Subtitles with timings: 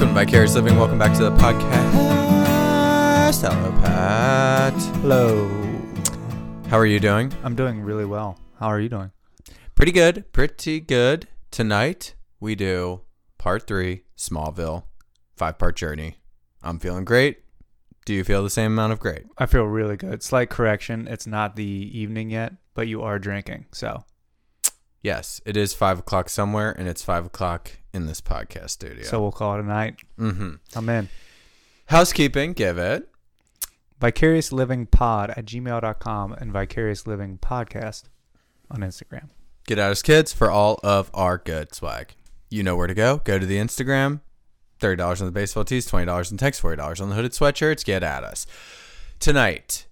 [0.00, 0.76] Welcome to Vicarious Living.
[0.78, 1.92] Welcome back to the podcast.
[3.42, 4.72] Hello, Pat.
[4.72, 5.46] Hello.
[6.70, 7.30] How are you doing?
[7.44, 8.38] I'm doing really well.
[8.58, 9.10] How are you doing?
[9.74, 10.32] Pretty good.
[10.32, 11.28] Pretty good.
[11.50, 13.02] Tonight we do
[13.36, 14.84] part three, Smallville,
[15.36, 16.16] five part journey.
[16.62, 17.40] I'm feeling great.
[18.06, 19.24] Do you feel the same amount of great?
[19.36, 20.22] I feel really good.
[20.22, 21.08] Slight correction.
[21.08, 23.66] It's not the evening yet, but you are drinking.
[23.72, 24.02] So
[25.02, 29.04] Yes, it is five o'clock somewhere, and it's five o'clock in this podcast studio.
[29.04, 29.96] so we'll call it a night.
[30.18, 30.54] mm-hmm.
[30.74, 31.08] I'm in.
[31.86, 33.08] housekeeping, give it.
[33.98, 38.04] Vicarious Living Pod at gmail.com and Vicarious Living Podcast
[38.70, 39.28] on Instagram.
[39.66, 42.14] Get out as kids for all of our good swag.
[42.48, 43.20] You know where to go.
[43.24, 44.20] Go to the Instagram.
[44.78, 47.32] Thirty dollars on the baseball tees, twenty dollars in text, forty dollars on the hooded
[47.32, 47.84] sweatshirts.
[47.84, 48.46] Get at us
[49.18, 49.86] tonight.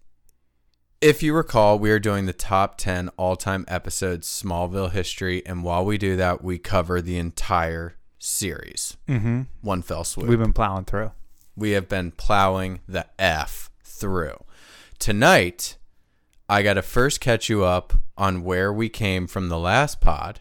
[1.01, 5.47] If you recall, we are doing the top 10 all time episodes Smallville history.
[5.47, 8.97] And while we do that, we cover the entire series.
[9.09, 9.43] Mm-hmm.
[9.61, 10.29] One fell swoop.
[10.29, 11.13] We've been plowing through.
[11.57, 14.45] we have been plowing the F through.
[14.99, 15.77] Tonight,
[16.49, 20.41] I got to first catch you up on where we came from the last pod,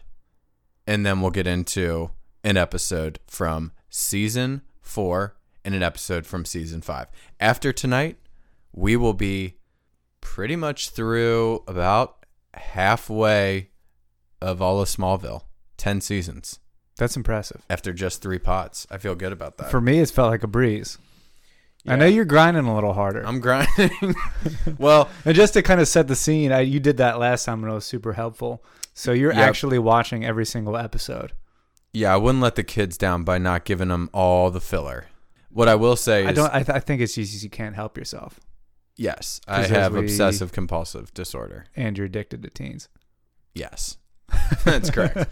[0.88, 2.10] and then we'll get into
[2.42, 7.06] an episode from season four and an episode from season five.
[7.38, 8.16] After tonight,
[8.72, 9.57] we will be
[10.20, 12.24] pretty much through about
[12.54, 13.70] halfway
[14.40, 15.42] of all of Smallville,
[15.76, 16.58] 10 seasons
[16.96, 17.62] That's impressive.
[17.68, 18.86] after just three pots.
[18.90, 19.70] I feel good about that.
[19.70, 20.98] For me, it's felt like a breeze.
[21.86, 23.22] I know you're grinding a little harder.
[23.26, 24.14] I'm grinding.
[24.78, 27.62] well, and just to kind of set the scene, I, you did that last time
[27.64, 28.62] and it was super helpful.
[28.94, 29.40] So you're Yep.
[29.48, 31.32] actually watching every single episode.
[31.92, 35.06] yeah, I wouldn't let the kids down by not giving them all the filler.
[35.50, 36.54] What I will say is, I don't.
[36.54, 38.38] I, th- I think it's just you can't help yourself,
[38.98, 41.64] yes, I have we- obsessive compulsive disorder.
[41.74, 42.88] and you're addicted to teens.
[43.54, 43.96] Yes,
[44.64, 45.30] that's correct.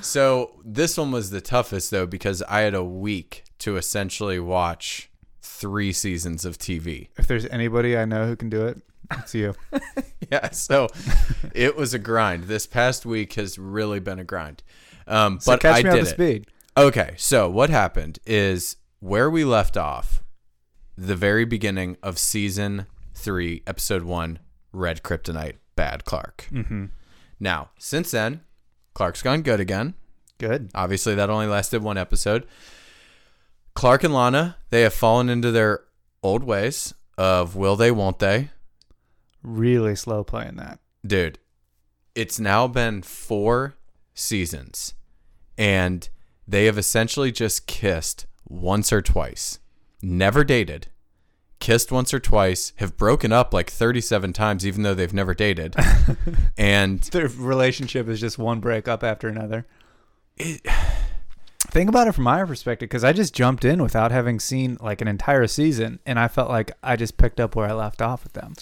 [0.00, 5.10] So this one was the toughest though because I had a week to essentially watch
[5.42, 7.08] three seasons of TV.
[7.18, 8.80] If there's anybody I know who can do it,
[9.12, 9.54] it's you.
[10.30, 10.88] Yeah, so
[11.54, 12.44] it was a grind.
[12.44, 14.62] This past week has really been a grind.
[15.06, 16.06] Um, So but catch I did it.
[16.06, 16.46] speed.
[16.76, 20.22] Okay, so what happened is where we left off,
[20.98, 22.84] the very beginning of season
[23.18, 24.38] three, episode one,
[24.72, 26.48] Red Kryptonite, Bad Clark.
[26.52, 26.86] Mm-hmm.
[27.40, 28.40] Now, since then,
[28.94, 29.94] Clark's gone good again.
[30.38, 30.70] Good.
[30.74, 32.46] Obviously, that only lasted one episode.
[33.74, 35.84] Clark and Lana, they have fallen into their
[36.22, 38.50] old ways of will they, won't they?
[39.42, 40.80] Really slow playing that.
[41.06, 41.38] dude,
[42.14, 43.74] it's now been four
[44.14, 44.94] seasons,
[45.56, 46.08] and
[46.46, 49.58] they have essentially just kissed once or twice,
[50.02, 50.88] never dated,
[51.60, 55.74] kissed once or twice, have broken up like 37 times, even though they've never dated.
[56.58, 59.66] and Their relationship is just one breakup after another.
[60.36, 60.60] it,
[61.70, 65.02] Think about it from my perspective, because I just jumped in without having seen like
[65.02, 68.24] an entire season, and I felt like I just picked up where I left off
[68.24, 68.54] with them.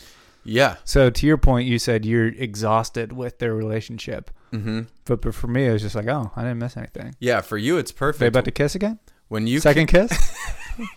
[0.45, 5.35] yeah, So to your point, you said you're exhausted with their relationship, hmm but, but
[5.37, 7.15] for me, it was just like, oh, I didn't miss anything.
[7.21, 8.21] yeah, for you, it's perfect.
[8.21, 8.99] They about to kiss again?
[9.29, 10.11] when you Second kiss?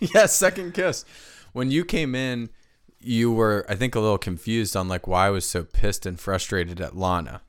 [0.00, 1.04] yeah, second kiss.
[1.52, 2.50] When you came in,
[3.00, 6.18] you were, I think, a little confused on like why I was so pissed and
[6.18, 7.42] frustrated at Lana.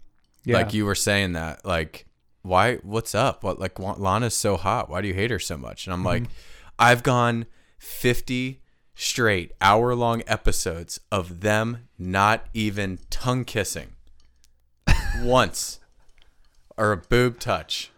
[0.43, 0.57] Yeah.
[0.57, 2.05] Like you were saying that, like,
[2.41, 2.77] why?
[2.77, 3.43] What's up?
[3.43, 3.59] What?
[3.59, 4.89] Like, wa- Lana's so hot.
[4.89, 5.85] Why do you hate her so much?
[5.85, 6.33] And I'm like, mm-hmm.
[6.79, 7.45] I've gone
[7.77, 8.61] 50
[8.95, 13.93] straight hour long episodes of them not even tongue kissing
[15.21, 15.79] once,
[16.77, 17.91] or a boob touch,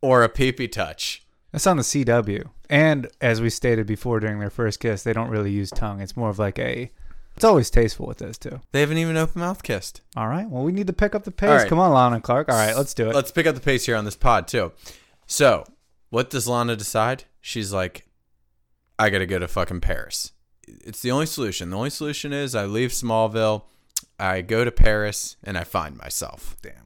[0.00, 1.22] or a peepee touch.
[1.52, 2.50] That's on the CW.
[2.68, 6.00] And as we stated before during their first kiss, they don't really use tongue.
[6.00, 6.90] It's more of like a.
[7.36, 8.60] It's always tasteful with those two.
[8.72, 10.00] They haven't even open mouth kissed.
[10.16, 10.48] All right.
[10.48, 11.50] Well, we need to pick up the pace.
[11.50, 11.68] All right.
[11.68, 12.48] Come on, Lana Clark.
[12.48, 13.14] All right, let's do it.
[13.14, 14.72] Let's pick up the pace here on this pod too.
[15.26, 15.64] So,
[16.08, 17.24] what does Lana decide?
[17.40, 18.06] She's like,
[18.98, 20.32] I gotta go to fucking Paris.
[20.66, 21.70] It's the only solution.
[21.70, 23.64] The only solution is I leave Smallville,
[24.18, 26.56] I go to Paris, and I find myself.
[26.62, 26.85] Damn.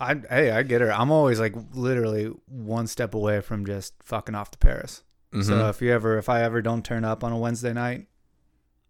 [0.00, 0.92] I hey, I get her.
[0.92, 5.02] I'm always like literally one step away from just fucking off to Paris.
[5.32, 5.44] Mhm.
[5.44, 8.06] So if you ever, if I ever don't turn up on a Wednesday night,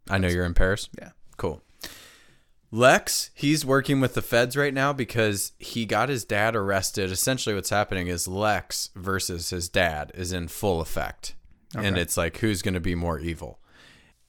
[0.09, 0.89] I know you're in Paris.
[0.99, 1.11] Yeah.
[1.37, 1.61] Cool.
[2.71, 7.11] Lex, he's working with the feds right now because he got his dad arrested.
[7.13, 11.35] Essentially, what's happening is Lex versus his dad is in full effect.
[11.77, 13.59] and it's like who's going to be more evil.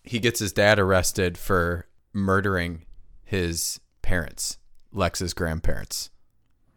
[0.04, 2.86] He gets his dad arrested for murdering
[3.24, 4.58] his parents,
[4.92, 6.10] Lex's grandparents.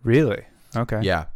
[0.02, 0.44] Really?
[0.76, 1.00] Okay.
[1.02, 1.26] Yeah.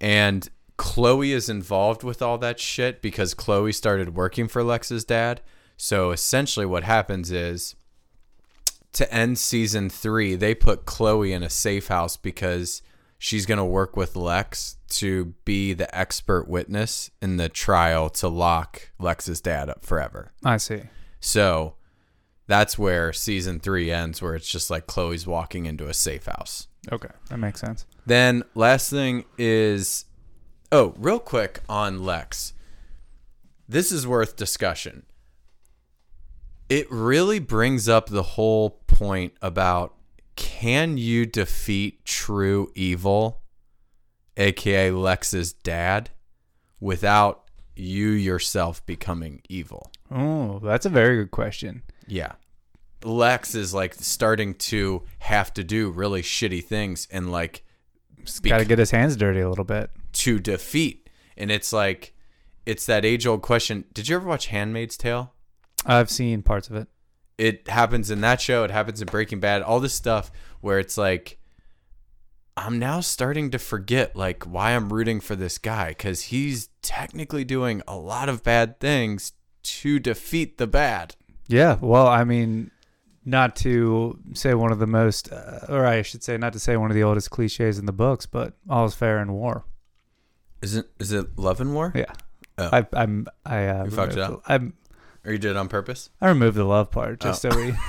[0.00, 5.40] And Chloe is involved with all that shit because Chloe started working for Lex's dad.
[5.76, 7.74] So essentially, what happens is
[8.92, 12.82] to end season three, they put Chloe in a safe house because
[13.18, 18.28] she's going to work with Lex to be the expert witness in the trial to
[18.28, 20.32] lock Lex's dad up forever.
[20.44, 20.82] I see.
[21.20, 21.74] So
[22.46, 26.66] that's where season three ends, where it's just like Chloe's walking into a safe house.
[26.90, 27.10] Okay.
[27.28, 27.86] That makes sense.
[28.10, 30.06] Then last thing is
[30.72, 32.54] oh, real quick on Lex.
[33.68, 35.04] This is worth discussion.
[36.68, 39.94] It really brings up the whole point about
[40.34, 43.42] can you defeat true evil,
[44.36, 46.10] aka Lex's dad,
[46.80, 47.44] without
[47.76, 49.92] you yourself becoming evil?
[50.10, 51.84] Oh, that's a very good question.
[52.08, 52.32] Yeah.
[53.04, 57.62] Lex is like starting to have to do really shitty things and like
[58.42, 59.90] Got to get his hands dirty a little bit.
[60.12, 61.08] to defeat.
[61.36, 62.14] And it's like,
[62.66, 63.84] it's that age old question.
[63.92, 65.32] Did you ever watch Handmaid's Tale?
[65.86, 66.88] I've seen parts of it.
[67.38, 68.64] It happens in that show.
[68.64, 69.62] It happens in Breaking Bad.
[69.62, 70.30] All this stuff
[70.60, 71.38] where it's like,
[72.56, 77.44] I'm now starting to forget like why I'm rooting for this guy because he's technically
[77.44, 79.32] doing a lot of bad things
[79.62, 81.16] to defeat the bad.
[81.48, 81.78] Yeah.
[81.80, 82.70] Well, I mean,
[83.30, 86.76] not to say one of the most, uh, or I should say, not to say
[86.76, 89.64] one of the oldest cliches in the books, but all is fair in war.
[90.60, 91.92] Is it is it Love and War?
[91.94, 92.12] Yeah.
[92.58, 92.68] Oh.
[92.72, 93.26] I, I'm.
[93.46, 93.66] I.
[93.68, 94.44] Uh, You fucked it up?
[94.44, 94.74] the- I'm.
[95.24, 96.10] Or you did it on purpose?
[96.20, 97.50] I removed the love part just Oh.
[97.50, 97.74] so we.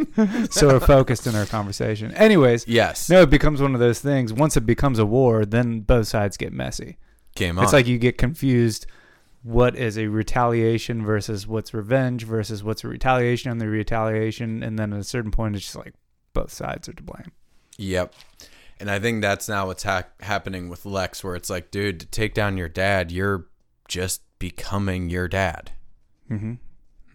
[0.50, 2.10] so we're focused in our conversation.
[2.14, 3.10] Anyways, Yes.
[3.10, 4.32] no, it becomes one of those things.
[4.32, 6.96] Once it becomes a war, then both sides get messy.
[7.34, 7.64] Game on.
[7.64, 8.86] It's like you get confused.
[9.42, 14.78] What is a retaliation versus what's revenge versus what's a retaliation on the retaliation, and
[14.78, 15.94] then at a certain point, it's just like
[16.34, 17.32] both sides are to blame.
[17.78, 18.14] Yep.
[18.78, 22.06] And I think that's now what's ha- happening with Lex, where it's like, dude, to
[22.06, 23.46] take down your dad, you're
[23.88, 25.72] just becoming your dad.
[26.30, 26.54] Mm-hmm.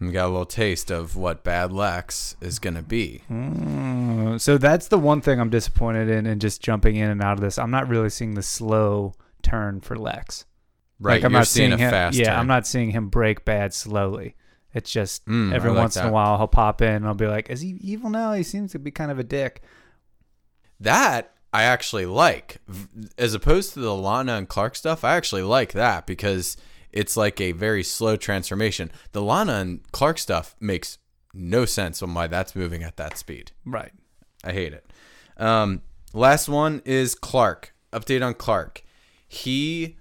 [0.00, 3.22] We got a little taste of what bad Lex is going to be.
[3.30, 7.34] Mm, so that's the one thing I'm disappointed in, and just jumping in and out
[7.34, 7.58] of this.
[7.58, 10.44] I'm not really seeing the slow turn for Lex.
[10.98, 11.14] Right.
[11.14, 12.12] Like, I'm you're not seeing, seeing a him.
[12.14, 12.38] yeah, turn.
[12.38, 14.34] I'm not seeing him break bad slowly.
[14.72, 17.26] It's just Mm, every like once in a while he'll pop in and I'll be
[17.26, 18.32] like, "Is he evil now?
[18.34, 19.62] He seems to be kind of a dick."
[20.80, 22.58] That I actually like.
[23.16, 26.56] As opposed to the Lana and Clark stuff, I actually like that because
[26.92, 28.90] it's like a very slow transformation.
[29.12, 30.98] The Lana and Clark stuff makes
[31.32, 33.52] no sense on why that's moving at that speed.
[33.64, 33.92] Right.
[34.44, 34.90] I hate it.
[35.38, 35.82] Um,
[36.12, 37.74] last one is Clark.
[37.92, 38.82] Update on Clark.
[39.26, 39.96] He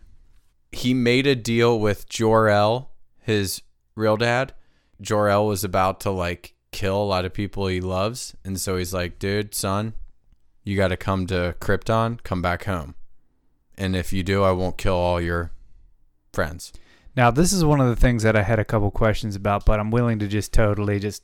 [0.76, 2.92] he made a deal with Jor-El,
[3.22, 3.62] his
[3.96, 4.54] real dad.
[5.00, 8.94] Jor-El was about to like kill a lot of people he loves, and so he's
[8.94, 9.94] like, "Dude, son,
[10.66, 12.22] you got to come to Krypton.
[12.24, 12.96] Come back home,
[13.78, 15.52] and if you do, I won't kill all your
[16.34, 16.74] friends."
[17.16, 19.80] Now this is one of the things that I had a couple questions about, but
[19.80, 21.24] I'm willing to just totally just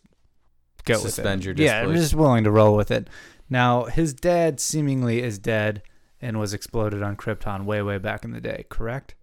[0.85, 1.59] go Suspend with it.
[1.59, 3.09] your yeah, I'm just willing to roll with it.
[3.49, 5.81] Now his dad seemingly is dead
[6.21, 8.63] and was exploded on Krypton way way back in the day.
[8.69, 9.15] Correct.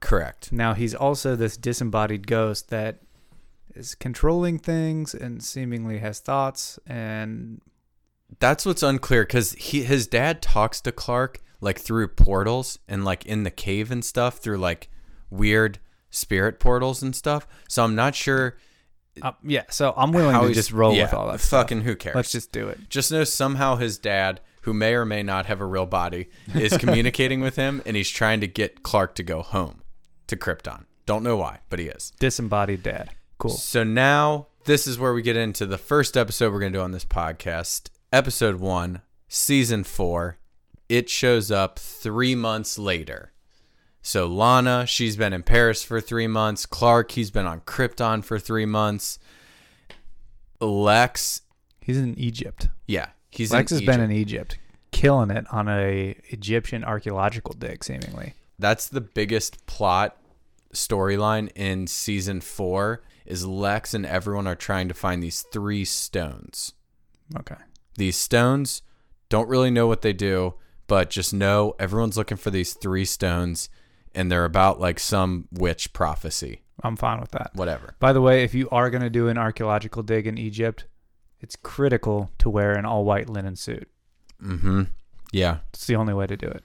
[0.00, 0.52] Correct.
[0.52, 3.00] Now he's also this disembodied ghost that
[3.74, 7.60] is controlling things and seemingly has thoughts and
[8.38, 13.24] That's what's unclear because he his dad talks to Clark like through portals and like
[13.24, 14.90] in the cave and stuff through like
[15.30, 15.78] weird
[16.10, 17.46] spirit portals and stuff.
[17.68, 18.56] So I'm not sure
[19.22, 19.62] uh, yeah.
[19.70, 21.40] So I'm willing to just roll yeah, with all that.
[21.40, 21.62] stuff.
[21.62, 22.14] Fucking who cares?
[22.14, 22.78] Let's just do it.
[22.90, 26.76] just know somehow his dad, who may or may not have a real body, is
[26.78, 29.82] communicating with him and he's trying to get Clark to go home
[30.28, 30.84] to Krypton.
[31.06, 32.12] Don't know why, but he is.
[32.18, 33.10] Disembodied dad.
[33.38, 33.50] Cool.
[33.52, 36.82] So now this is where we get into the first episode we're going to do
[36.82, 37.90] on this podcast.
[38.12, 40.38] Episode one, season four.
[40.88, 43.32] It shows up three months later.
[44.02, 46.64] So Lana, she's been in Paris for three months.
[46.64, 49.18] Clark, he's been on Krypton for three months.
[50.60, 51.42] Lex,
[51.80, 52.68] He's in Egypt.
[52.86, 54.58] yeah, he's Lex has been in Egypt,
[54.90, 58.34] killing it on a Egyptian archaeological dig, seemingly.
[58.58, 60.16] That's the biggest plot
[60.74, 63.02] storyline in season four.
[63.24, 66.72] Is Lex and everyone are trying to find these three stones.
[67.36, 67.56] Okay.
[67.96, 68.82] these stones
[69.28, 70.54] don't really know what they do
[70.86, 73.68] but just know everyone's looking for these three stones
[74.14, 77.50] and they're about like some witch prophecy I'm fine with that.
[77.54, 80.84] whatever By the way, if you are going to do an archaeological dig in Egypt,
[81.40, 83.88] it's critical to wear an all white linen suit.
[84.40, 84.82] mm-hmm
[85.32, 86.62] yeah It's the only way to do it.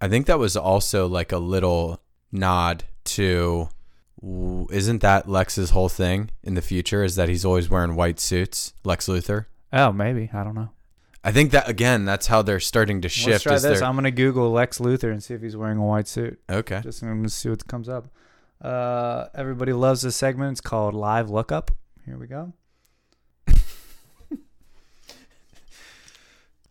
[0.00, 2.00] I think that was also like a little
[2.32, 3.68] nod to
[4.70, 7.04] isn't that Lex's whole thing in the future?
[7.04, 9.46] Is that he's always wearing white suits, Lex Luthor?
[9.72, 10.30] Oh, maybe.
[10.32, 10.70] I don't know.
[11.22, 13.28] I think that again, that's how they're starting to shift.
[13.28, 13.82] Let's try is this.
[13.82, 16.40] I'm gonna Google Lex Luthor and see if he's wearing a white suit.
[16.48, 16.80] okay.
[16.82, 18.08] Just gonna see what comes up.
[18.60, 20.52] Uh, everybody loves this segment.
[20.52, 21.72] It's called Live Lookup.
[22.04, 22.52] Here we go.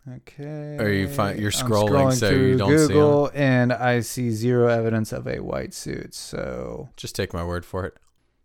[0.08, 0.78] Okay.
[0.80, 2.88] Are you fi- you're I'm scrolling so you through don't see 'em?
[2.90, 6.14] Google, and I see zero evidence of a white suit.
[6.14, 7.96] So Just take my word for it.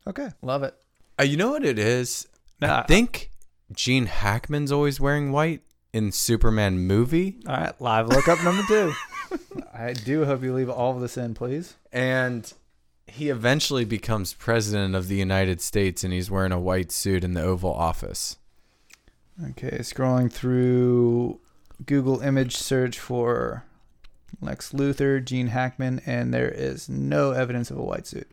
[0.07, 0.75] okay, love it.
[1.19, 2.27] Uh, you know what it is?
[2.63, 3.31] Nah, I think
[3.73, 5.61] Gene Hackman's always wearing white
[5.93, 7.39] in Superman movie.
[7.47, 8.93] All right, live lookup number two.
[9.75, 11.75] I do hope you leave all of this in, please.
[11.93, 12.51] And
[13.07, 17.35] he eventually becomes president of the United States and he's wearing a white suit in
[17.35, 18.37] the Oval Office.
[19.51, 21.41] Okay, scrolling through
[21.87, 23.65] Google image search for
[24.41, 28.29] Lex Luthor, Gene Hackman, and there is no evidence of a white suit.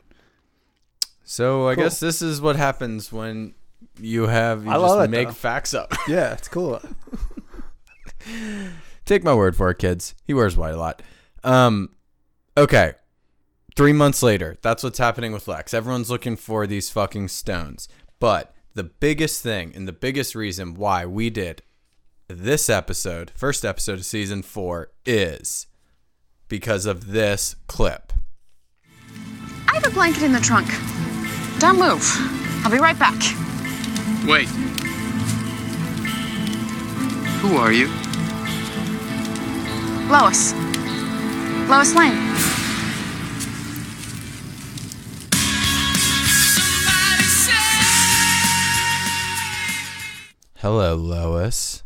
[1.23, 1.85] So I Cool.
[1.85, 3.53] guess this is what happens when
[3.99, 5.33] you have you I just it, make though.
[5.33, 5.93] facts up.
[6.07, 6.81] Yeah, it's cool.
[9.05, 10.15] Take my word for it, kids.
[10.25, 11.01] He wears white a lot.
[11.43, 11.89] Um,
[12.57, 12.93] okay.
[13.75, 15.73] Three months later, that's what's happening with Lex.
[15.73, 17.87] Everyone's looking for these fucking stones.
[18.19, 21.61] But the biggest thing and the biggest reason why we did
[22.27, 25.67] this episode, first episode of season four, is
[26.49, 28.11] because of this clip.
[29.67, 30.67] I have a blanket in the trunk.
[31.59, 32.03] Don't move.
[32.63, 33.15] I'll be right back.
[34.27, 34.47] Wait.
[37.39, 37.87] Who are you?
[40.09, 40.53] Lois.
[41.69, 42.27] Lois Lane.
[50.55, 51.83] Hello, Lois.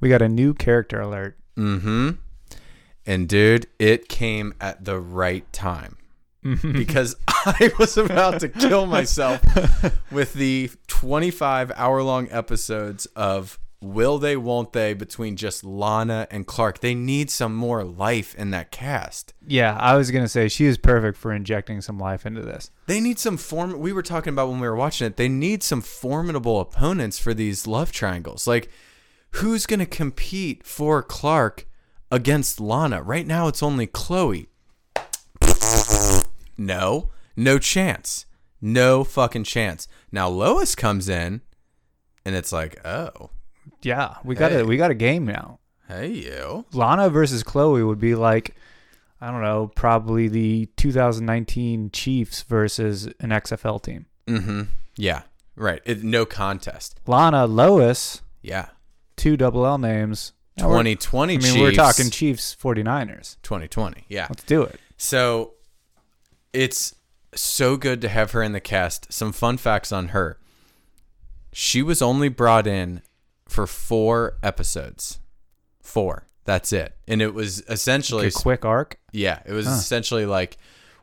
[0.00, 1.38] We got a new character alert.
[1.56, 2.10] Mm-hmm.
[3.06, 5.96] And dude, it came at the right time.
[6.72, 9.42] because I was about to kill myself
[10.10, 16.46] with the 25 hour long episodes of Will They, Won't They between just Lana and
[16.46, 16.80] Clark.
[16.80, 19.34] They need some more life in that cast.
[19.46, 22.70] Yeah, I was gonna say she is perfect for injecting some life into this.
[22.86, 23.78] They need some form.
[23.78, 25.16] We were talking about when we were watching it.
[25.16, 28.46] They need some formidable opponents for these love triangles.
[28.46, 28.68] Like,
[29.32, 31.66] who's going to compete for Clark
[32.10, 33.02] against Lana?
[33.02, 34.48] Right now, it's only Chloe.
[36.56, 38.26] No, no chance.
[38.60, 39.86] No fucking chance.
[40.10, 41.40] Now Lois comes in,
[42.24, 43.30] and it's like, oh,
[43.82, 44.60] Yeah, we got Hey.
[44.60, 45.60] a we got a game now.
[45.86, 46.64] hey you.
[46.72, 48.56] Lana versus Chloe would be like,
[49.20, 54.06] I don't know, probably the 2019 Chiefs versus an XFL team.
[54.26, 54.62] Mm-hmm.
[54.96, 55.22] Yeah,
[55.54, 55.80] right.
[55.84, 57.00] It, no contest.
[57.06, 58.70] Lana, Lois, Yeah.
[59.18, 60.32] Two double L names.
[60.56, 61.60] Now we're- 2020 I mean, Chiefs.
[61.60, 63.36] we're talking Chiefs 49ers.
[63.42, 64.04] 2020.
[64.08, 64.26] Yeah.
[64.30, 64.80] Let's do it.
[64.96, 65.52] So
[66.52, 66.94] it's
[67.34, 69.12] so good to have her in the cast.
[69.12, 70.38] Some fun facts on her.
[71.52, 73.02] She was only brought in
[73.46, 75.20] for four episodes.
[75.82, 76.26] Four.
[76.44, 76.96] That's it.
[77.06, 78.98] And it was essentially Like a quick arc.
[79.12, 79.72] yeah, it was Huh.
[79.74, 80.56] essentially like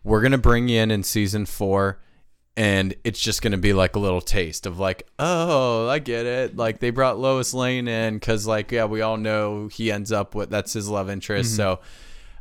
[0.04, 2.00] we're going to bring you in in season 4
[2.58, 6.26] and it's just going to be like a little taste of like, "Oh, I get
[6.26, 10.12] it." Like they brought Lois Lane in cuz like yeah, we all know he ends
[10.12, 11.52] up with that's his love interest.
[11.52, 11.58] Mm-hmm.
[11.58, 11.80] So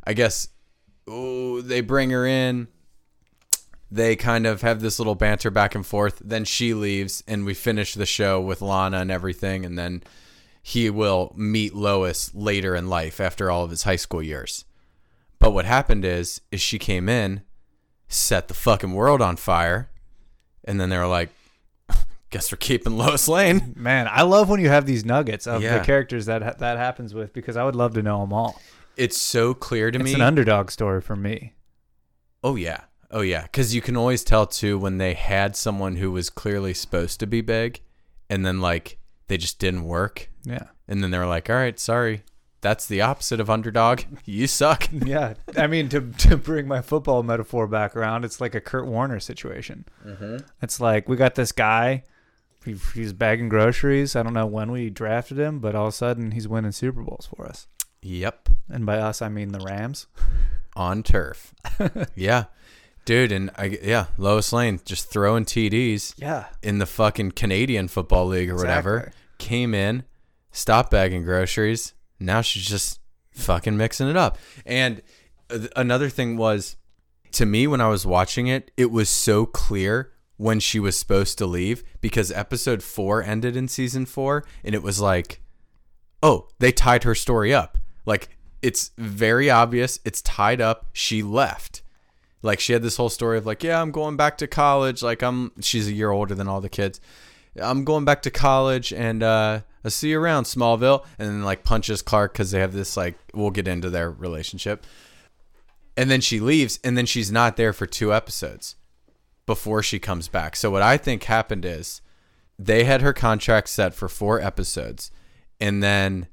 [0.03, 0.49] I guess
[1.07, 2.67] oh, they bring her in
[3.91, 6.21] they kind of have this little banter back and forth.
[6.23, 9.65] Then she leaves, and we finish the show with Lana and everything.
[9.65, 10.03] And then
[10.61, 14.65] he will meet Lois later in life after all of his high school years.
[15.39, 17.43] But what happened is, is she came in,
[18.07, 19.91] set the fucking world on fire,
[20.65, 21.29] and then they were like,
[22.29, 25.77] "Guess we're keeping Lois Lane." Man, I love when you have these nuggets of Yeah.
[25.79, 28.59] the characters that ha- that happens with because I would love to know them all.
[28.97, 30.11] It's so clear to It's me.
[30.11, 31.53] It's an underdog story for me.
[32.43, 32.81] Oh yeah.
[33.11, 36.73] Oh yeah, cuz you can always tell too when they had someone who was clearly
[36.73, 37.81] supposed to be big
[38.29, 40.63] and then like they just didn't work Yeah.
[40.87, 42.23] and then they were like, "All right, sorry.
[42.65, 44.01] That's the opposite of underdog.
[44.25, 48.55] You suck." Yeah, I mean to to bring my football metaphor back around, it's like
[48.55, 49.85] a Kurt Warner situation.
[50.03, 50.37] Mm-hmm.
[50.63, 52.03] It's like we got this guy,
[52.65, 54.15] he, he's bagging groceries.
[54.15, 57.03] I don't know when we drafted him, but all of a sudden he's winning Super
[57.03, 57.67] Bowls for us.
[58.01, 58.49] Yep.
[58.69, 60.07] And by us, I mean the Rams.
[60.75, 61.53] On turf.
[62.15, 62.45] yeah.
[63.05, 68.25] Dude, and I yeah, Lois Lane just throwing TDs Yeah, in the fucking Canadian Football
[68.25, 69.11] League or whatever.
[69.37, 70.03] Came in,
[70.51, 71.93] stopped bagging groceries.
[72.19, 72.99] Now she's just
[73.31, 74.37] fucking mixing it up.
[74.65, 75.01] And
[75.75, 76.75] another thing was,
[77.33, 81.37] to me, when I was watching it, it was so clear when she was supposed
[81.37, 85.41] to leave because episode four ended in season four, and it was like,
[86.21, 87.77] oh, they tied her story up.
[88.05, 88.29] Like
[88.61, 89.99] it's very obvious.
[90.05, 90.87] It's tied up.
[90.93, 91.83] She left.
[92.41, 95.03] Like she had this whole story of like, yeah, I'm going back to college.
[95.03, 96.99] Like I'm, she's a year older than all the kids.
[97.59, 101.05] I'm going back to college and uh, I'll see you around Smallville.
[101.19, 104.83] And then like punches Clark because they have this like, we'll get into their relationship.
[105.95, 108.75] And then she leaves and then she's not there for two episodes
[109.45, 110.55] before she comes back.
[110.55, 112.01] So what I think happened is
[112.57, 115.11] they had her contract set for four episodes
[115.61, 116.27] and then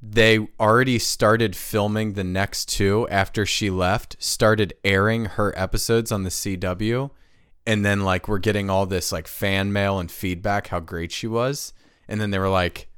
[0.00, 6.22] they already started filming the next two after she left, started airing her episodes on
[6.22, 7.10] the CW,
[7.66, 11.26] and then like we're getting all this like fan mail and feedback how great she
[11.26, 11.72] was.
[12.08, 12.88] And then they were like,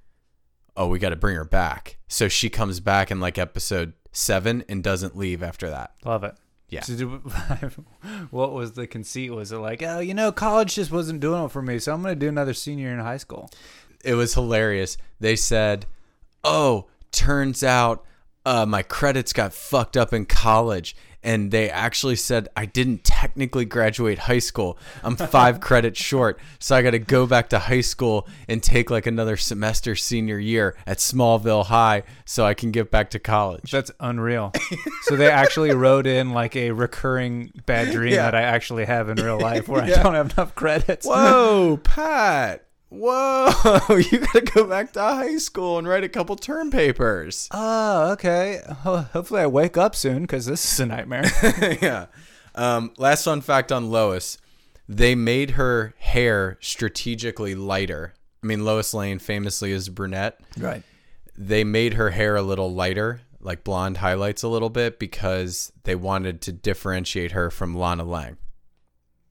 [0.76, 1.97] Oh, we gotta bring her back.
[2.09, 5.93] So she comes back in like episode seven and doesn't leave after that.
[6.04, 6.35] Love it.
[6.69, 6.81] Yeah.
[6.83, 7.07] So do-
[8.31, 9.31] what was the conceit?
[9.31, 12.02] Was it like, oh, you know, college just wasn't doing it for me, so I'm
[12.02, 13.50] going to do another senior in high school?
[14.04, 14.99] it was hilarious.
[15.19, 15.87] They said,
[16.45, 18.04] "Oh, turns out
[18.45, 23.64] uh, my credits got fucked up in college." And they actually said I didn't technically
[23.64, 24.78] graduate high school.
[25.02, 28.90] I'm five credits short, so I got to go back to high school and take
[28.90, 33.71] like another semester senior year at Smallville High, so I can get back to college.
[33.71, 34.52] That's unreal.
[35.04, 38.25] so they actually wrote in like a recurring bad dream Yeah.
[38.31, 40.00] that I actually have in real life where Yeah.
[40.00, 41.07] I don't have enough credits.
[41.07, 42.63] Whoa, Pat!
[42.96, 47.48] Whoa, you got to go back to high school and write a couple term papers.
[47.50, 48.60] Oh, okay.
[48.82, 51.24] Ho- hopefully I wake up soon because this is a nightmare.
[51.82, 52.06] yeah.
[52.54, 54.38] Um, last fun fact on Lois:
[54.88, 58.14] they made her hair strategically lighter.
[58.42, 60.40] I mean, Lois Lane famously is a brunette.
[60.58, 60.82] right.
[61.36, 65.96] They made her hair a little lighter, like blonde highlights a little bit, because they
[65.96, 68.36] wanted to differentiate her from Lana Lang.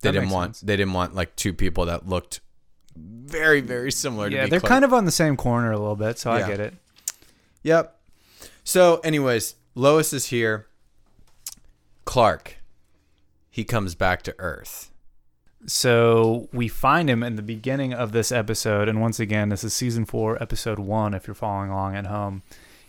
[0.02, 0.62] They That didn't want sense.
[0.68, 2.42] they didn't want like two people that looked
[2.96, 4.28] very very similar.
[4.30, 6.46] Yeah, they're kind of on the same corner a little bit, so Yeah.
[6.46, 6.74] I get it.
[7.64, 8.00] Yep.
[8.64, 10.68] So, anyways, Lois is here.
[12.06, 12.58] Clark,
[13.50, 14.92] he comes back to Earth.
[15.66, 19.74] So we find him in the beginning of this episode, and once again, this is
[19.74, 21.14] season four, episode one.
[21.14, 22.42] If you're following along at home,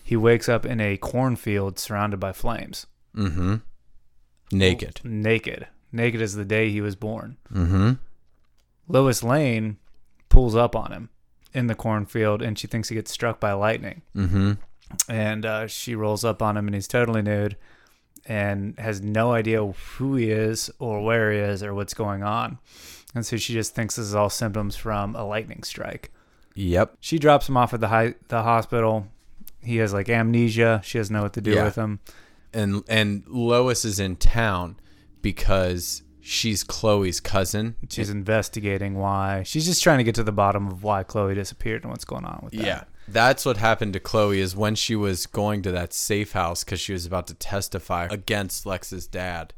[0.02, 2.86] he wakes up in a cornfield surrounded by flames,
[3.16, 3.56] Mm-hmm.
[4.50, 5.00] Naked.
[5.04, 7.36] naked, naked as the day he was born.
[7.52, 7.92] Mm-hmm.
[8.88, 9.76] Lois Lane
[10.34, 11.08] pulls up on him
[11.52, 14.02] in the cornfield, and she thinks he gets struck by lightning.
[14.16, 14.52] Mm-hmm.
[15.08, 17.56] And uh, she rolls up on him, and he's totally nude
[18.26, 22.58] and has no idea who he is or where he is or what's going on.
[23.14, 26.10] And so she just thinks this is all symptoms from a lightning strike.
[26.54, 26.96] Yep.
[27.00, 29.08] She drops him off at the hi- the hospital.
[29.60, 30.80] He has like amnesia.
[30.84, 31.64] She doesn't know what to do Yeah.
[31.64, 32.00] with him.
[32.52, 34.76] And and Lois is in town
[35.20, 37.76] because she's Chloe's cousin.
[37.88, 39.42] She's investigating why.
[39.44, 42.24] She's just trying to get to the bottom of why Chloe disappeared and what's going
[42.24, 42.66] on with that.
[42.66, 42.84] Yeah.
[43.06, 46.80] That's what happened to Chloe is when she was going to that safe house because
[46.80, 49.52] she was about to testify against Lex's dad.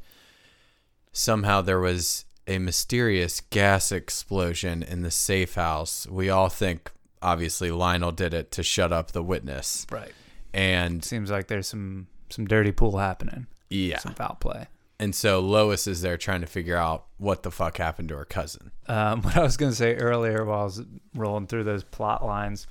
[1.13, 6.05] Somehow there was a mysterious gas explosion in the safe house.
[6.07, 9.87] We all think, obviously, Lionel did it to shut up the witness.
[9.89, 10.11] Right.
[10.53, 13.47] And Seems like there's some some dirty pool happening.
[13.69, 13.99] yeah.
[13.99, 14.67] Some foul play.
[14.99, 18.25] And so Lois is there trying to figure out what the fuck happened to her
[18.25, 18.71] cousin.
[18.87, 20.83] Um, what I was going to say earlier while I was
[21.13, 22.67] rolling through those plot lines,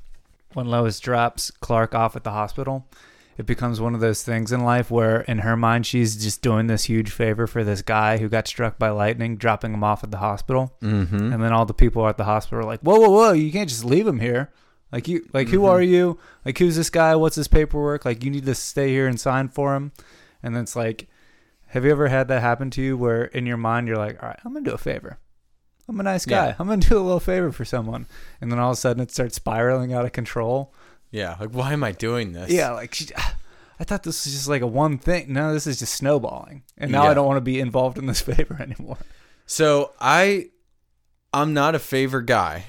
[0.54, 2.88] when Lois drops Clark off at the hospital,
[3.38, 6.66] it becomes one of those things in life where, in her mind, she's just doing
[6.66, 10.10] this huge favor for this guy who got struck by lightning, dropping him off at
[10.10, 10.74] the hospital.
[10.80, 11.32] Mm-hmm.
[11.32, 13.32] And then all the people at the hospital are like, "Whoa, whoa, whoa!
[13.32, 14.50] You can't just leave him here.
[14.90, 16.18] Like you, like who are you?
[16.46, 17.14] Like who's this guy?
[17.14, 18.06] What's his paperwork?
[18.06, 19.92] Like you need to stay here and sign for him."
[20.42, 21.06] And then it's like,
[21.66, 24.28] have you ever had that happen to you where in your mind you're like, "All
[24.28, 25.18] right, I'm gonna do a favor.
[25.88, 26.48] I'm a nice guy.
[26.48, 26.54] Yeah.
[26.58, 28.06] I'm gonna do a little favor for someone,"
[28.40, 30.72] and then all of a sudden it starts spiraling out of control.
[31.10, 31.36] Yeah.
[31.38, 32.50] Like, why am I doing this?
[32.50, 33.36] Yeah, like ah,
[33.78, 35.32] I thought this was just like a one thing.
[35.32, 37.10] No, this is just snowballing, and now Yeah.
[37.10, 38.98] I don't want to be involved in this favor anymore.
[39.46, 40.50] So I
[41.32, 42.64] I'm not a favor guy.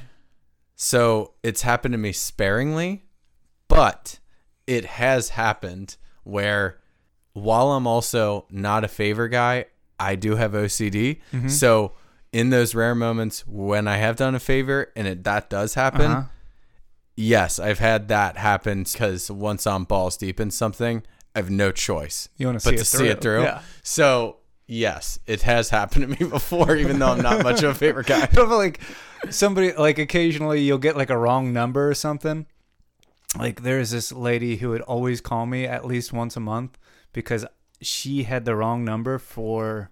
[0.76, 3.06] So it's happened to me sparingly,
[3.68, 4.20] but
[4.68, 6.78] it has happened where
[7.42, 9.66] while I'm also not a favor guy,
[10.00, 11.20] I do have OCD.
[11.34, 11.48] Mm-hmm.
[11.50, 11.94] So
[12.32, 16.12] in those rare moments when I have done a favor and it that does happen,
[16.12, 16.24] Uh-huh.
[17.16, 21.04] yes, I've had that happen because once I'm balls deep in something,
[21.36, 23.38] I have no choice You wanna but see to it see it through.
[23.40, 23.44] through.
[23.44, 23.62] Yeah.
[23.84, 27.76] So yes, it has happened to me before, even though I'm not much of a
[27.76, 28.28] favor guy.
[28.38, 28.80] I like
[29.30, 32.46] somebody like occasionally you'll get like a wrong number or something.
[33.38, 36.78] Like there's this lady who would always call me at least once a month
[37.18, 37.48] because
[37.82, 39.90] she had the wrong number for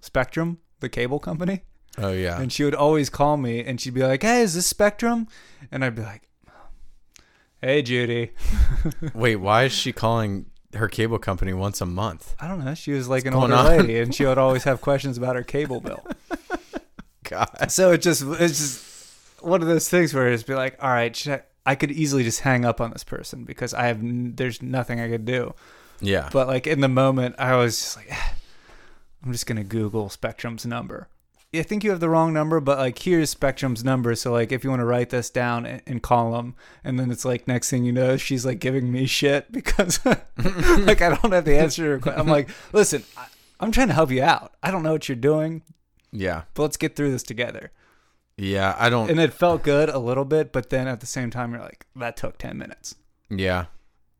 [0.00, 1.64] Spectrum, the cable company.
[1.98, 4.66] Oh yeah, And she would always call me and she'd be like, Hey, is this
[4.66, 5.28] Spectrum?
[5.70, 6.22] And I'd be like,
[7.60, 8.30] Hey Judy.
[9.14, 12.34] wait, why is she calling her cable company once a month?
[12.40, 12.72] I don't know.
[12.72, 13.66] She was like an going older on?
[13.66, 16.02] lady, and she would always have questions about her cable bill.
[17.24, 17.70] God.
[17.70, 21.28] So it just it's just one of those things where it's be like, all right,
[21.28, 24.62] I, I could easily just hang up on this person because I have n- there's
[24.62, 25.54] nothing I could do.
[26.02, 26.28] Yeah.
[26.32, 28.34] But like in the moment, I was just like, "Ah,
[29.24, 31.08] I'm just gonna Google Spectrum's number.
[31.54, 34.14] I think you have the wrong number, but like here's Spectrum's number.
[34.14, 37.24] So like if you want to write this down and, call them, and then it's
[37.26, 41.44] like next thing you know, she's like giving me shit because like I don't have
[41.44, 41.82] the answer.
[41.84, 43.26] To her que- I'm like, listen, I,
[43.60, 44.54] I'm trying to help you out.
[44.62, 45.62] I don't know what you're doing,
[46.10, 46.44] yeah.
[46.54, 47.70] but let's get through this together.
[48.38, 48.74] Yeah.
[48.78, 49.10] I don't.
[49.10, 51.86] And it felt good a little bit, but then at the same time, you're like,
[51.96, 52.94] that took ten minutes.
[53.28, 53.66] yeah.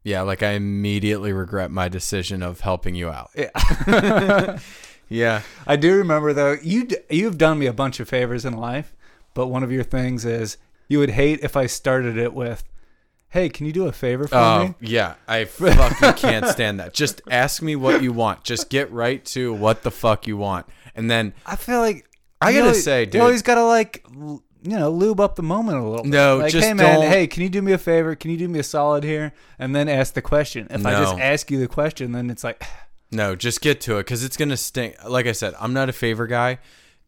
[0.05, 0.23] Yeah.
[0.23, 3.31] Like I immediately regret my decision of helping you out.
[3.37, 4.59] Yeah.
[5.09, 5.43] Yeah.
[5.67, 8.95] I do remember though you d- you've done me a bunch of favors in life,
[9.35, 10.57] but one of your things is
[10.89, 12.65] you would hate if I started it with,
[13.29, 16.95] "Hey, can you do a favor for Oh me?" yeah, I fucking can't stand that.
[16.95, 18.43] Just ask me what you want.
[18.43, 22.09] Just get right to what the fuck you want, and then I feel like
[22.41, 25.43] I gotta always- say, you dude- always gotta like l- you know lube up the
[25.43, 26.03] moment a little.
[26.05, 26.13] bit.
[26.13, 28.15] No, like, just hey man, don't- hey, can you do me a favor?
[28.15, 29.33] Can you do me a solid here?
[29.59, 30.67] And then ask the question.
[30.71, 32.63] If I just ask you the question, then it's like,
[33.11, 34.97] no, just get to it because it's gonna stink.
[35.09, 36.59] Like I said, I'm not a favor guy.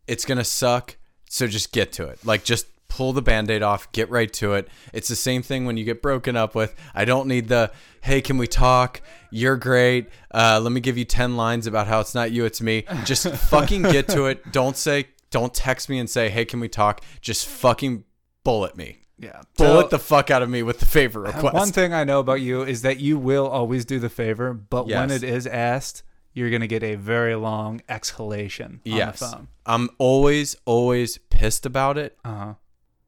[0.07, 0.97] It's gonna suck.
[1.31, 2.25] So just get to it.
[2.25, 5.77] Like just pull the band-aid off get right to it it's the same thing when
[5.77, 7.69] you get broken up with i don't need the
[8.03, 9.01] hey can we talk
[9.33, 12.61] you're great uh, let me give you 10 lines about how it's not you it's
[12.61, 16.61] me just fucking get to it don't say don't text me and say hey can
[16.61, 18.05] we talk just fucking
[18.45, 21.55] bullet me yeah, bullet the fuck out of me with the favor request.
[21.55, 24.89] One thing I know about you is that you will always do the favor, but
[24.89, 29.49] when it is asked, you're gonna get a very long exhalation on yes, the phone.
[29.67, 32.55] I'm always always pissed about it, Uh huh.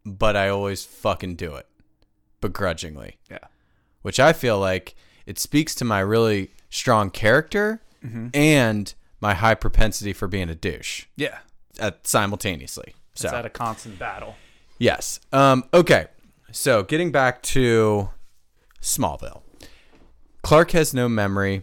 [0.04, 1.66] but I always fucking do it
[2.40, 3.38] begrudgingly, Yeah.
[4.02, 4.94] which I feel like
[5.26, 8.28] it speaks to my really strong character Mm-hmm.
[8.34, 11.38] and my high propensity for being a douche Yeah.
[11.78, 12.94] At, simultaneously.
[13.14, 14.36] So It's at a constant battle.
[14.78, 15.20] Yes.
[15.32, 16.06] Um, okay.
[16.52, 18.10] So getting back to
[18.82, 19.42] Smallville.
[20.42, 21.62] Clark has no memory.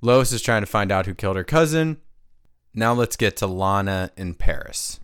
[0.00, 1.98] Lois is trying to find out who killed her cousin.
[2.74, 5.00] Now let's get to Lana in Paris.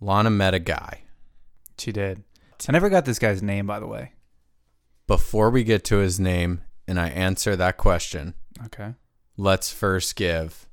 [0.00, 1.02] Lana met a guy.
[1.78, 2.22] She did.
[2.68, 4.12] I never got this guy's name, by the way.
[5.06, 8.34] Before we get to his name and I answer that question,
[8.66, 8.94] Okay.
[9.36, 10.66] let's first give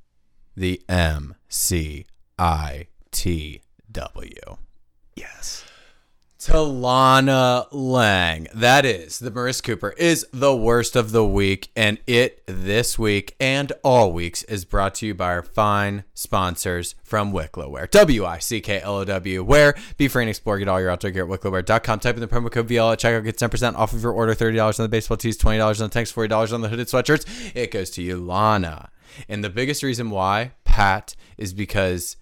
[0.56, 2.04] the M C
[2.38, 4.30] I T W.
[5.16, 5.64] Yes.
[6.38, 8.46] to Lana Lang.
[8.54, 13.34] That is, the Marissa Cooper is the worst of the week, and it this week
[13.40, 17.86] and all weeks is brought to you by our fine sponsors from Wicklow Wear.
[17.86, 19.42] W I C K L O W.
[19.42, 20.58] Where be free and explore.
[20.58, 22.00] Get all your outdoor gear at wicklowwear.com.
[22.00, 23.24] Type in the promo code VL at checkout.
[23.24, 24.34] Get 10% off of your order.
[24.34, 27.56] $30 on the baseball tees, $20 on the tanks, $40 on the hooded sweatshirts.
[27.56, 28.90] It goes to you, Lana.
[29.28, 32.18] And the biggest reason why, Pat, is because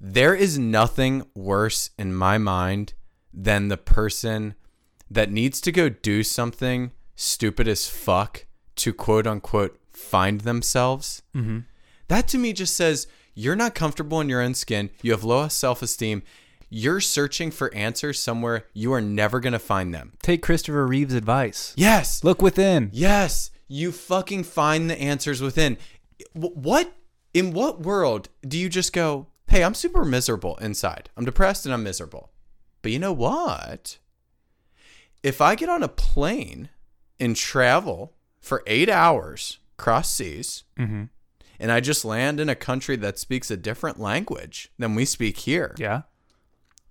[0.00, 2.94] there is nothing worse in my mind
[3.30, 4.54] than the person
[5.10, 11.20] that needs to go do something stupid as fuck to quote unquote find themselves.
[11.36, 11.58] Mm-hmm.
[12.08, 14.88] That to me just says you're not comfortable in your own skin.
[15.02, 16.22] You have low self esteem.
[16.70, 20.14] You're searching for answers somewhere you are never going to find them.
[20.22, 21.74] Take Christopher Reeve's advice.
[21.76, 22.24] Yes.
[22.24, 22.88] Look within.
[22.94, 25.76] Yes, you fucking find the answers within.
[26.32, 26.94] What
[27.34, 31.10] in what world do you just go, "Hey, I'm super miserable inside.
[31.16, 32.30] I'm depressed and I'm miserable."
[32.82, 33.98] But you know what?
[35.22, 36.70] If I get on a plane
[37.18, 41.04] and travel for 8 hours cross seas, Mm-hmm.
[41.58, 45.38] and I just land in a country that speaks a different language than we speak
[45.38, 45.74] here.
[45.78, 46.02] Yeah.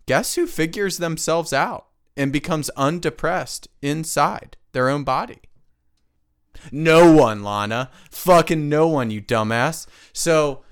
[0.06, 5.39] Guess who figures themselves out and becomes undepressed inside their own body?
[6.72, 7.89] No one, Lana.
[8.12, 9.88] Fucking no one, you dumbass.
[10.13, 10.63] So,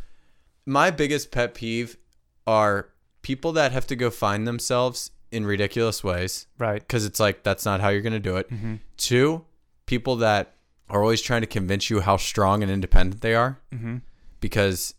[0.65, 1.97] my biggest pet peeve
[2.45, 2.89] are
[3.21, 6.79] people that have to go find themselves in ridiculous ways Right.
[6.81, 8.49] because it's like that's not how you're going to do it.
[8.97, 9.43] Two,
[9.85, 10.53] people that
[10.89, 13.59] are always trying to convince you how strong and independent they are.
[13.73, 13.97] Mm-hmm.
[14.39, 14.93] Because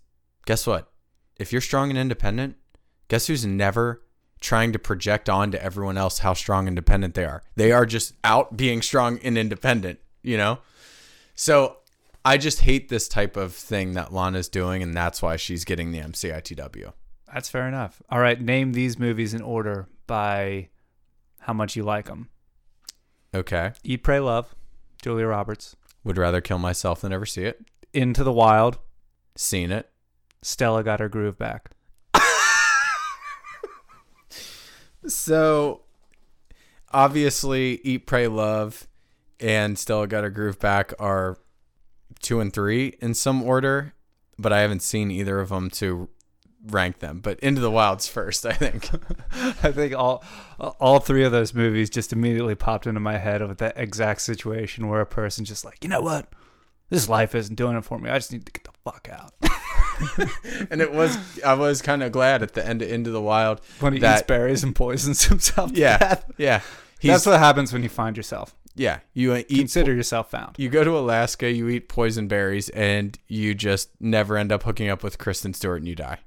[0.44, 0.90] guess what?
[1.38, 2.56] If you're strong and independent,
[3.08, 4.02] guess who's never
[4.40, 7.42] trying to project onto everyone else how strong and independent they are?
[7.56, 10.58] They are just out being strong and independent, you know?
[11.38, 11.76] So
[12.24, 15.92] I just hate this type of thing that Lana's doing, and that's why she's getting
[15.92, 16.92] the MCITW.
[17.32, 18.02] That's fair enough.
[18.10, 18.40] All right.
[18.40, 20.68] Name these movies in order by
[21.38, 22.28] how much you like them.
[23.32, 23.70] Okay.
[23.84, 24.56] Eat, Pray, Love.
[25.00, 25.76] Julia Roberts.
[26.02, 27.64] Would rather kill myself than ever see it.
[27.94, 28.78] Into the Wild.
[29.36, 29.88] Seen it.
[30.42, 31.70] Stella got her groove back.
[35.06, 35.82] So
[36.92, 38.88] obviously, Eat, Pray, Love
[39.40, 41.38] and Still Got a Groove Back are
[42.20, 43.94] two and three in some order,
[44.38, 46.08] but I haven't seen either of them to
[46.66, 47.20] rank them.
[47.20, 48.88] But Into the Wild's first, I think.
[49.32, 50.24] I think all
[50.80, 54.88] all three of those movies just immediately popped into my head with that exact situation
[54.88, 56.28] where a person just like, you know what,
[56.90, 58.10] this life isn't doing it for me.
[58.10, 59.32] I just need to get the fuck out.
[60.70, 63.60] and it was, I was kind of glad at the end of Into the Wild.
[63.80, 65.72] when he that- eats berries and poisons himself.
[65.72, 66.24] to Yeah, death.
[66.38, 66.60] yeah.
[67.00, 68.54] He's, that's what happens when you find yourself.
[68.78, 70.56] Yeah, you uh, eat Consider yourself found.
[70.58, 74.88] You go to Alaska, you eat poison berries, and you just never end up hooking
[74.88, 76.18] up with Kristen Stewart and you die.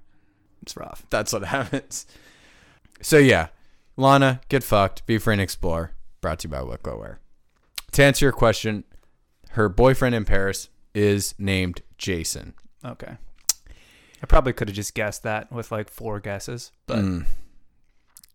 [0.61, 1.05] It's rough.
[1.09, 2.05] That's what happens.
[3.01, 3.47] So yeah,
[3.97, 5.93] Lana, get fucked, be free and explore.
[6.19, 7.19] Brought to you by Wicklow Wear.
[7.93, 8.83] To answer your question,
[9.51, 12.53] her boyfriend in Paris is named Jason.
[12.85, 13.17] Okay.
[14.21, 17.25] I probably could have just guessed that with like four guesses, but Mm.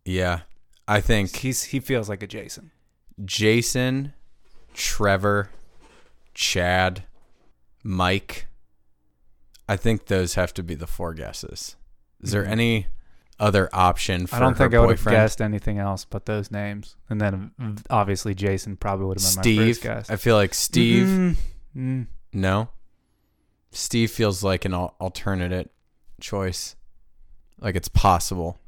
[0.05, 0.41] Yeah,
[0.89, 2.71] I think he's he feels like a Jason.
[3.25, 4.13] Jason,
[4.75, 5.51] Trevor,
[6.35, 7.05] Chad,
[7.83, 8.47] Mike.
[9.69, 11.77] I think those have to be the four guesses.
[12.21, 12.49] Is there Mhm.
[12.51, 12.87] any
[13.39, 15.17] other option for I don't think I would have boyfriend?
[15.17, 16.97] guessed anything else but those names.
[17.11, 17.53] And then
[17.91, 19.69] obviously Jason probably would have been my Steve.
[19.77, 20.11] first guess.
[20.11, 21.07] I feel like Steve.
[21.07, 21.37] Mm,
[21.77, 22.07] mm.
[22.33, 22.71] No.
[23.73, 25.71] Steve feels like an al- alternate
[26.21, 26.77] choice.
[27.59, 28.59] Like it's possible.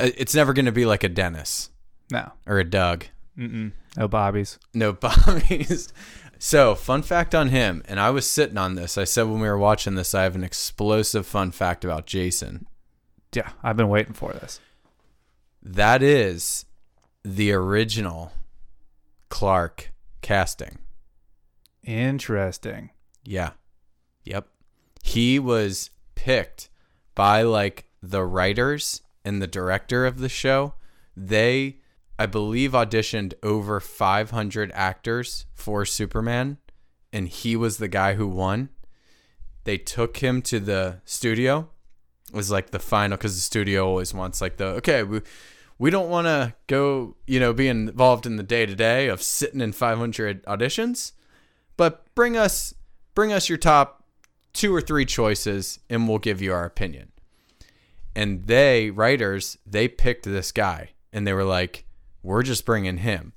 [0.00, 1.70] Uh, It's never going to be like a Dennis
[2.10, 2.32] No.
[2.46, 3.06] or a Doug.
[3.38, 3.72] Mm-mm.
[3.96, 4.58] No Bobbies.
[4.72, 5.92] No Bobbies.
[6.38, 8.98] So, fun fact on him, and I was sitting on this.
[8.98, 12.66] I said when we were watching this, I have an explosive fun fact about Jason.
[13.34, 14.60] Yeah, I've been waiting for this.
[15.62, 16.66] That is
[17.24, 18.32] the original
[19.30, 20.78] Clark casting.
[21.82, 22.90] Interesting.
[23.24, 23.50] Yeah.
[24.24, 24.46] Yep.
[25.02, 26.68] He was picked
[27.14, 30.74] by like the writers and the director of the show.
[31.16, 31.78] They,
[32.18, 36.58] I believe, auditioned over 500 actors for Superman,
[37.12, 38.68] and he was the guy who won.
[39.64, 41.70] They took him to the studio.
[42.28, 45.20] It was like the final because the studio always wants like the okay we
[45.78, 49.22] we don't want to go you know be involved in the day to day of
[49.22, 51.12] sitting in 500 auditions
[51.76, 52.74] but bring us
[53.14, 54.04] bring us your top
[54.52, 57.12] two or three choices and we'll give you our opinion
[58.16, 61.84] and they writers they picked this guy and they were like
[62.24, 63.34] we're just bringing him.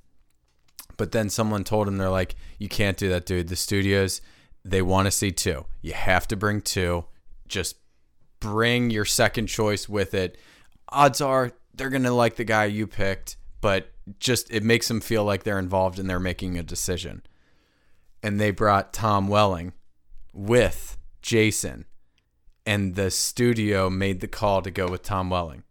[0.98, 3.50] But then someone told him they're like you can't do that dude.
[3.50, 4.22] The studios
[4.66, 5.66] they want to see two.
[5.82, 7.06] You have to bring two.
[7.48, 7.76] Just
[8.40, 10.40] bring your second choice with it.
[10.90, 15.02] Odds are they're going to like the guy you picked but just it makes them
[15.02, 17.24] feel like they're involved and they're making a decision.
[18.24, 19.74] And they brought Tom Welling
[20.34, 21.86] with Jason,
[22.66, 25.64] and the studio made the call to go with Tom Welling.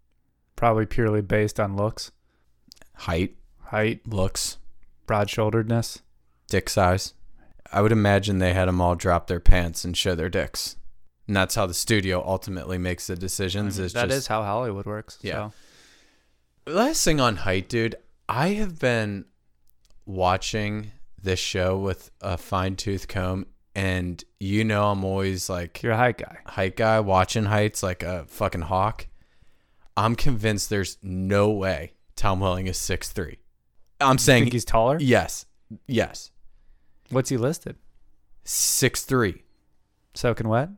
[0.55, 2.13] Probably purely based on looks,
[3.01, 4.59] Height, height, looks,
[5.07, 6.01] broad shoulderedness.
[6.49, 7.15] dick size.
[7.73, 10.77] I would imagine they had them all drop their pants and show their dicks,
[11.27, 13.79] and that's how the studio ultimately makes the decisions.
[13.79, 15.19] is That just, is how Hollywood works.
[15.23, 15.51] Yeah.
[16.67, 16.73] So.
[16.73, 17.97] Last thing on height, dude.
[18.29, 19.27] I have been
[20.05, 20.91] watching
[21.23, 25.97] this show with a fine tooth comb, and you know I'm always like You're a
[25.97, 26.39] height guy.
[26.47, 29.07] height guy watching heights like a fucking hawk.
[29.97, 33.39] I'm convinced there's no way Tom Welling is six three.
[34.01, 34.99] I'm saying Think he's taller?
[35.01, 35.47] yes,
[35.87, 36.31] yes,
[37.11, 37.77] What's he listed?
[38.45, 39.43] six three,
[40.15, 40.71] Soaking wet?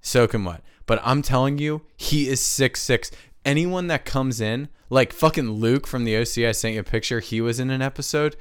[0.00, 0.62] soaking wet.
[0.86, 3.10] But I'm telling you, he is six six.
[3.44, 7.20] Anyone that comes in, like fucking Luke from the OC, I sent you a picture.
[7.20, 8.36] He was in an episode.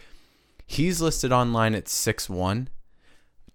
[0.65, 2.69] He's listed online at six one.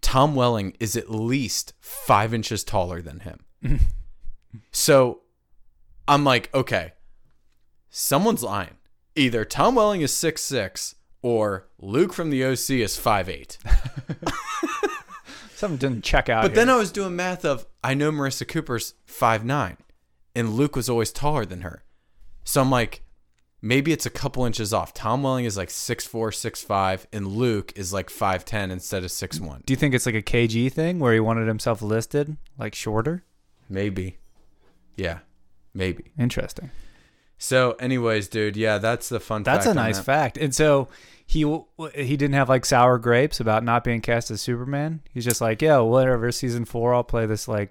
[0.00, 3.40] Tom Welling is at least five inches taller than him.
[4.70, 5.20] so
[6.06, 6.92] I'm like, okay,
[7.94, 8.76] someone's lying.
[9.14, 13.56] Either Tom Welling is six six or Luke from the OC is five eight.
[15.54, 16.42] Something didn't check out.
[16.42, 16.68] But then.
[16.68, 19.76] I was doing math of I know Marissa Cooper's five nine,
[20.34, 21.84] and Luke was always taller than her.
[22.42, 23.02] So I'm like,
[23.62, 24.92] maybe it's a couple inches off.
[24.92, 29.04] Tom Welling is like six four, six five, and Luke is like five ten instead
[29.04, 29.62] of six one.
[29.64, 33.22] Do you think it's like a KG thing where he wanted himself listed like shorter?
[33.68, 34.18] Maybe.
[34.96, 35.20] Yeah.
[35.72, 36.10] Maybe.
[36.18, 36.70] Interesting.
[37.44, 39.42] So, anyways, dude, yeah, that's the fun.
[39.42, 40.04] That's a nice that.
[40.04, 40.38] fact.
[40.38, 40.88] And so
[41.26, 41.40] he
[41.94, 45.02] he didn't have like sour grapes about not being cast as Superman.
[45.12, 46.32] He's just like, yeah, whatever.
[46.32, 47.70] Season four, I'll play this like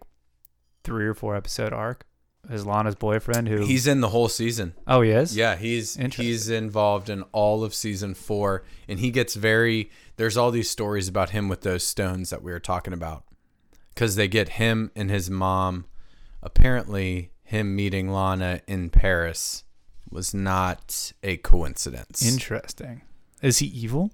[0.84, 2.06] three or four episode arc
[2.48, 3.48] as Lana's boyfriend.
[3.48, 4.76] Who He's in the whole season.
[4.86, 9.34] oh he is Yeah, he's he's involved in all of season four, and he gets
[9.34, 9.90] very.
[10.18, 13.24] There's all these stories about him with those stones that we were talking about,
[13.96, 15.86] because they get him and his mom.
[16.44, 19.64] Apparently, him meeting Lana in Paris
[20.10, 22.26] was not a coincidence.
[22.26, 23.02] interesting.
[23.42, 24.12] Is he evil?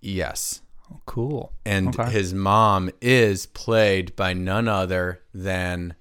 [0.00, 0.60] Yes.
[0.92, 1.52] Oh, cool.
[1.64, 2.10] And Okay.
[2.10, 5.94] his mom is played by none other than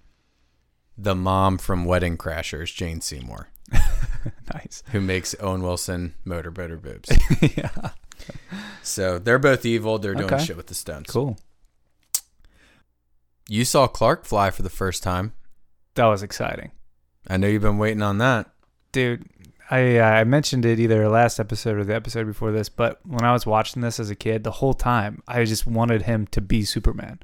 [0.98, 3.50] the mom from Wedding Crashers, Jane Seymour,
[4.54, 4.84] nice.
[4.92, 7.10] who makes Owen Wilson motorboater boobs.
[7.58, 7.92] yeah.
[8.84, 9.98] so they're both evil.
[10.00, 10.44] They're doing Okay.
[10.44, 11.08] shit with the stones.
[11.08, 11.38] Cool.
[13.48, 15.34] You saw Clark fly for the first time.
[15.96, 16.72] That was exciting.
[17.28, 18.48] I know you've been waiting on that.
[18.92, 19.26] dude
[19.72, 23.24] i uh, i mentioned it either last episode or the episode before this but when
[23.24, 26.40] i was watching this as a kid the whole time i just wanted him to
[26.40, 27.18] be superman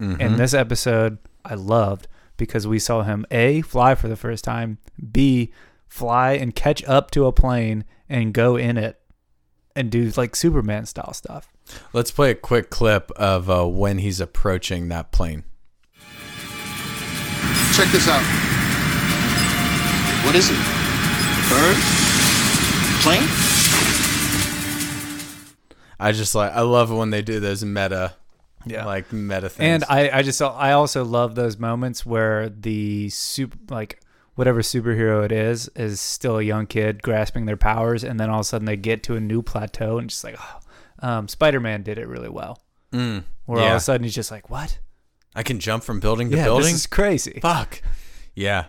[0.00, 0.16] Mhm.
[0.18, 4.78] and this episode i loved because we saw him a fly for the first time
[5.12, 5.52] b
[5.86, 8.98] fly and catch up to a plane and go in it
[9.76, 11.48] and do like superman style stuff
[11.92, 15.44] Let's play a quick clip of uh, when he's approaching that plane.
[17.76, 18.22] Check this out.
[20.24, 20.58] What is it?
[21.50, 21.76] Bird?
[23.02, 23.28] Plane?
[25.98, 28.14] I just like I love when they do those meta,
[28.64, 28.84] Yeah.
[28.84, 29.82] like meta things.
[29.82, 34.00] And I, I just I also love those moments where the super like
[34.34, 38.36] whatever superhero it is is still a young kid grasping their powers, and then all
[38.40, 40.60] of a sudden they get to a new plateau and just like, oh.
[41.08, 42.62] um, Spider Man did it really well.
[42.92, 44.78] Mm, Where all of a sudden he's just like, what?
[45.34, 46.66] I can jump from building to yeah, building.
[46.66, 47.38] this is crazy.
[47.42, 47.82] Fuck.
[48.34, 48.66] Yeah,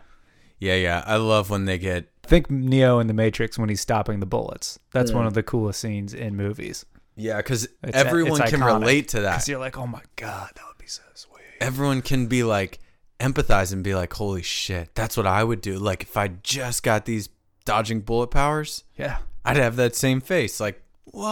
[0.60, 1.04] yeah, yeah.
[1.06, 2.10] I love when they get.
[2.24, 4.80] Think Neo in the Matrix when he's stopping the bullets.
[4.92, 6.86] That's one of the coolest scenes in movies.
[7.16, 8.80] Yeah, because everyone it's can iconic.
[8.80, 9.34] relate to that.
[9.34, 11.44] Because you're like, oh my god, that would be so sweet.
[11.62, 12.80] Everyone can be like
[13.20, 16.84] empathize and be like, "Holy shit, that's what I would do." Like if I just
[16.84, 17.30] got these
[17.64, 19.18] dodging bullet powers, Yeah.
[19.46, 20.60] I'd have that same face.
[20.60, 21.24] Like, whoa.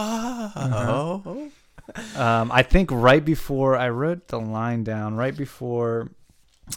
[0.54, 1.34] Uh-huh.
[2.16, 6.10] Um, I think right before I wrote the line down, right before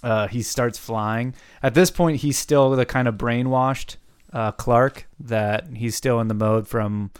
[0.04, 1.34] uh, he starts flying.
[1.64, 3.96] At this point, he's still the kind of brainwashed
[4.34, 7.12] uh, Clark that he's still in the mode from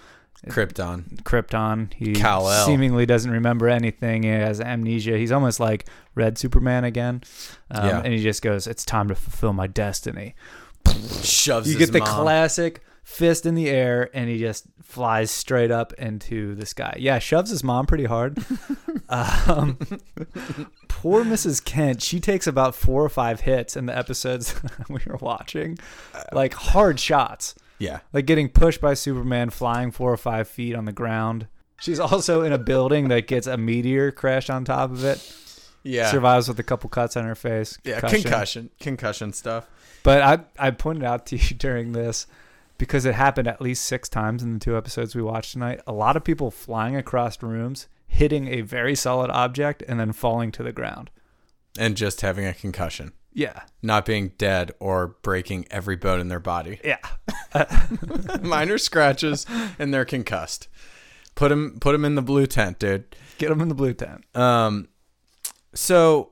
[0.48, 1.22] Krypton.
[1.24, 1.94] Krypton.
[1.94, 2.66] He Kal-El.
[2.66, 4.24] seemingly doesn't remember anything.
[4.24, 5.18] He has amnesia.
[5.18, 7.24] He's almost like Red Superman again.
[7.72, 8.02] Um, Yeah.
[8.04, 10.36] And he just goes, "It's time to fulfill my destiny."
[11.24, 11.72] Shoves.
[11.72, 12.08] You get the mom.
[12.24, 16.94] classic fist in the air, and he just flies straight up into the sky.
[17.00, 18.38] Yeah, shoves his mom pretty hard.
[19.10, 19.78] um,
[20.90, 21.64] poor Mrs.
[21.64, 22.02] Kent.
[22.02, 24.56] She takes about four or five hits in the episodes
[24.90, 25.78] we were watching,
[26.34, 28.02] like hard shots, Yeah.
[28.12, 31.48] like getting pushed by Superman, flying four or five feet on the ground.
[31.80, 35.34] She's also in a building that gets a meteor crashed on top of it.
[35.84, 36.12] Yeah.
[36.12, 37.78] Survives with a couple cuts on her face.
[37.86, 38.02] Yeah.
[38.02, 38.70] Concussion.
[38.82, 39.70] Concussion stuff.
[40.04, 42.28] But I I pointed out to you during this
[42.78, 45.82] because it happened at least six times in the two episodes we watched tonight.
[45.88, 50.52] A lot of people flying across rooms, hitting a very solid object, and then falling
[50.54, 51.10] to the ground.
[51.80, 53.14] And just having a concussion.
[53.34, 56.80] Yeah, Not being dead or breaking every bone in their body.
[56.84, 56.98] yeah,
[58.42, 59.46] Minor scratches
[59.78, 60.68] and they're concussed.
[61.36, 63.16] Put him put him in the blue tent, dude.
[63.38, 64.24] get them in the blue tent.
[64.36, 64.88] Um
[65.76, 66.32] so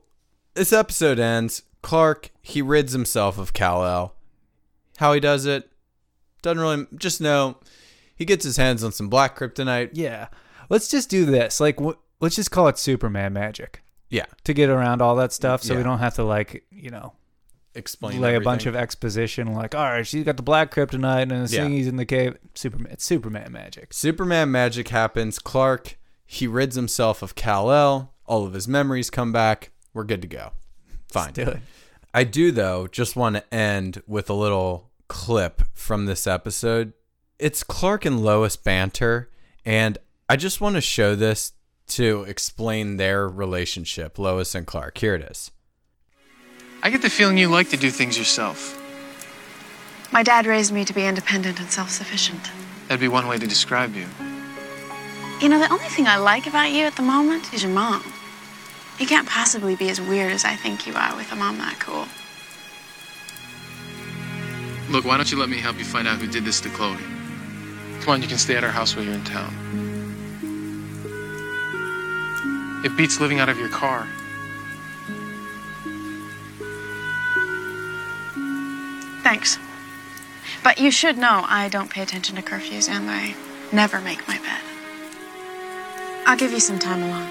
[0.55, 1.61] this episode ends.
[1.83, 4.15] Clark, he rids himself of Kal-El.
[4.97, 5.69] How he does it,
[6.45, 7.57] doesn't really just know
[8.15, 9.89] he gets his hands on some black kryptonite.
[9.93, 10.27] Yeah,
[10.69, 11.59] let's just do this.
[11.59, 14.25] Like, wh- let's just call it Superman magic Yeah.
[14.45, 17.13] to get around all that stuff, so we don't have to like you know
[17.77, 19.53] Explain lay a bunch of exposition.
[19.53, 21.63] Like, all right, she's got the black kryptonite and the Yeah.
[21.63, 22.37] thing he's in the cave.
[22.53, 23.91] Superman, it's Superman magic.
[23.93, 25.39] Superman magic happens.
[25.39, 28.13] Clark, he rids himself of Kal-El.
[28.27, 29.71] All of his memories come back.
[29.93, 30.51] We're good to go.
[31.11, 31.25] Fine.
[31.25, 31.59] Let's do it.
[32.13, 36.93] I do though just want to end with a little clip from this episode.
[37.39, 39.29] It's Clark and Lois banter,
[39.65, 39.97] and
[40.29, 41.53] I just want to show this
[41.87, 44.97] to explain their relationship, Lois and Clark.
[44.97, 45.51] Here it is.
[46.81, 48.81] I get the feeling you like to do things yourself.
[50.11, 52.49] My dad raised me to be independent and self sufficient.
[52.87, 54.05] That'd be one way to describe you.
[55.41, 58.03] You know, the only thing I like about you at the moment is your mom.
[58.99, 61.79] You can't possibly be as weird as I think you are with a mom that
[61.79, 62.05] cool.
[64.89, 66.97] Look, why don't you let me help you find out who did this to Chloe?
[68.01, 69.53] Come on, you can stay at our house while you're in town.
[72.85, 74.07] It beats living out of your car.
[79.23, 79.57] Thanks.
[80.63, 83.33] But you should know I don't pay attention to curfews and I
[83.71, 84.61] never make my bed.
[86.27, 87.29] I'll give you some time alone.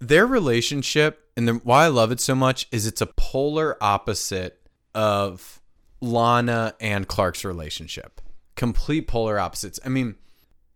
[0.00, 4.60] Their relationship, and the, why I love it so much, is it's a polar opposite
[4.94, 5.61] of
[6.02, 8.20] Lana and Clark's relationship.
[8.56, 9.78] Complete polar opposites.
[9.86, 10.16] I mean,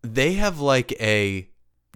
[0.03, 1.51] they have like a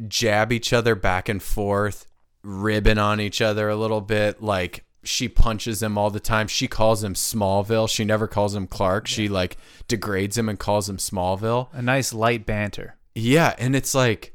[0.08, 2.06] jab each other back and forth,
[2.42, 4.42] ribbing on each other a little bit.
[4.42, 6.48] Like she punches him all the time.
[6.48, 7.88] She calls him Smallville.
[7.88, 9.06] She never calls him Clark.
[9.06, 9.56] She like
[9.86, 11.68] degrades him and calls him Smallville.
[11.72, 12.96] A nice light banter.
[13.14, 14.34] Yeah, and it's like,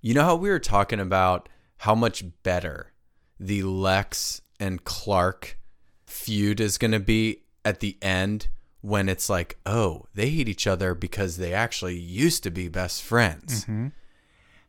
[0.00, 2.92] you know how we were talking about how much better
[3.38, 5.58] the Lex and Clark
[6.06, 8.48] feud is going to be at the end
[8.80, 13.02] when it's like, oh, they hate each other because they actually used to be best
[13.02, 13.66] friends.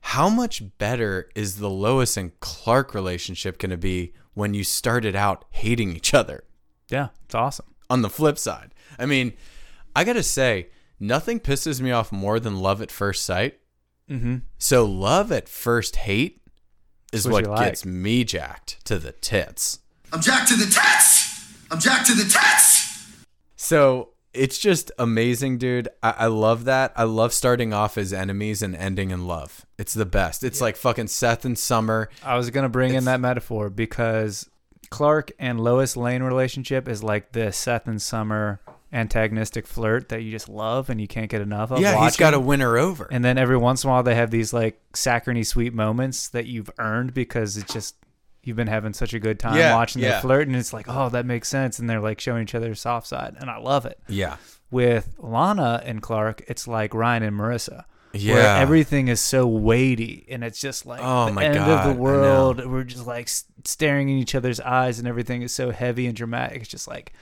[0.02, 5.16] How much better is the Lois and Clark relationship going to be when you started
[5.16, 6.44] out hating each other?
[6.90, 7.66] Yeah, it's awesome.
[7.90, 8.74] on the flip side.
[9.00, 9.34] I mean,
[9.96, 10.70] I got to say,
[11.00, 13.60] nothing pisses me off more than love at first sight.
[14.10, 14.38] Mm-hmm.
[14.60, 16.42] So, love at first hate
[17.12, 17.66] is What what you like.
[17.72, 19.80] gets me jacked to the tits.
[20.14, 21.52] I'm jacked to the tits!
[21.72, 22.75] I'm jacked to the tits!
[23.66, 25.88] So, it's just amazing, dude.
[26.04, 26.94] I, I love that.
[26.96, 29.66] I love starting off as enemies and ending in love.
[29.78, 30.44] It's the best.
[30.44, 32.10] It's like fucking Seth and Summer.
[32.24, 34.50] I was gonna bring in that metaphor because
[34.90, 38.60] Clark and Lois Lane relationship is like the Seth and Summer
[38.94, 41.80] antagonistic flirt that you just love and you can't get enough of.
[41.82, 43.08] yeah, he's got to win her over.
[43.12, 46.46] And then every once in a while they have these like saccharine sweet moments that
[46.46, 47.96] you've earned because it's just
[48.46, 50.12] you've been having such a good time Yeah, watching yeah.
[50.12, 51.80] them flirt and it's like, oh, that makes sense.
[51.80, 53.36] And they're like showing each other soft side.
[53.40, 54.00] And I love it.
[54.08, 54.38] yeah.
[54.72, 57.86] With Lana and Clark, it's like Ryan and Marissa.
[58.12, 58.58] Where Yeah.
[58.60, 62.02] everything is so weighty and it's just like Oh the my end God, of the
[62.02, 62.66] world.
[62.66, 63.30] We're just like
[63.66, 66.62] staring in each other's eyes and everything is so heavy and dramatic.
[66.62, 67.14] It's just like,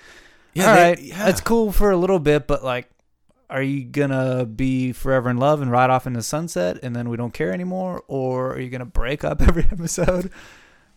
[0.54, 1.26] Yeah, all they- right, yeah.
[1.26, 2.90] that's cool for a little bit, but like,
[3.50, 7.10] are you gonna be forever in love and ride off into the sunset and then
[7.10, 10.32] we don't care anymore, or are you gonna break up every episode?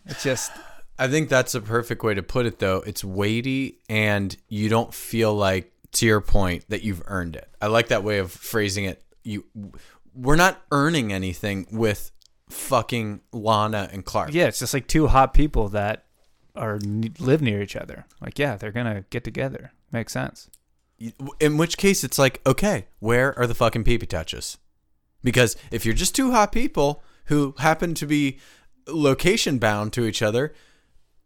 [0.07, 0.51] It's just
[0.99, 2.77] I think that's a perfect way to put it, though.
[2.85, 7.47] It's weighty, and you don't feel like, to your point, that you've earned it.
[7.61, 9.03] I like that way of phrasing it.
[9.23, 9.45] You,
[10.15, 12.11] we're not earning anything with
[12.49, 14.33] fucking Lana and Clark.
[14.33, 16.05] yeah, it's just like two hot people that
[16.55, 16.79] are
[17.19, 18.05] live near each other.
[18.19, 19.73] Like, yeah, they're gonna get together.
[19.91, 20.49] Makes sense.
[21.39, 24.57] In which case, it's like, okay, where are the fucking peepee touches?
[25.23, 28.39] Because if you're just two hot people who happen to be
[28.87, 30.53] location bound to each other,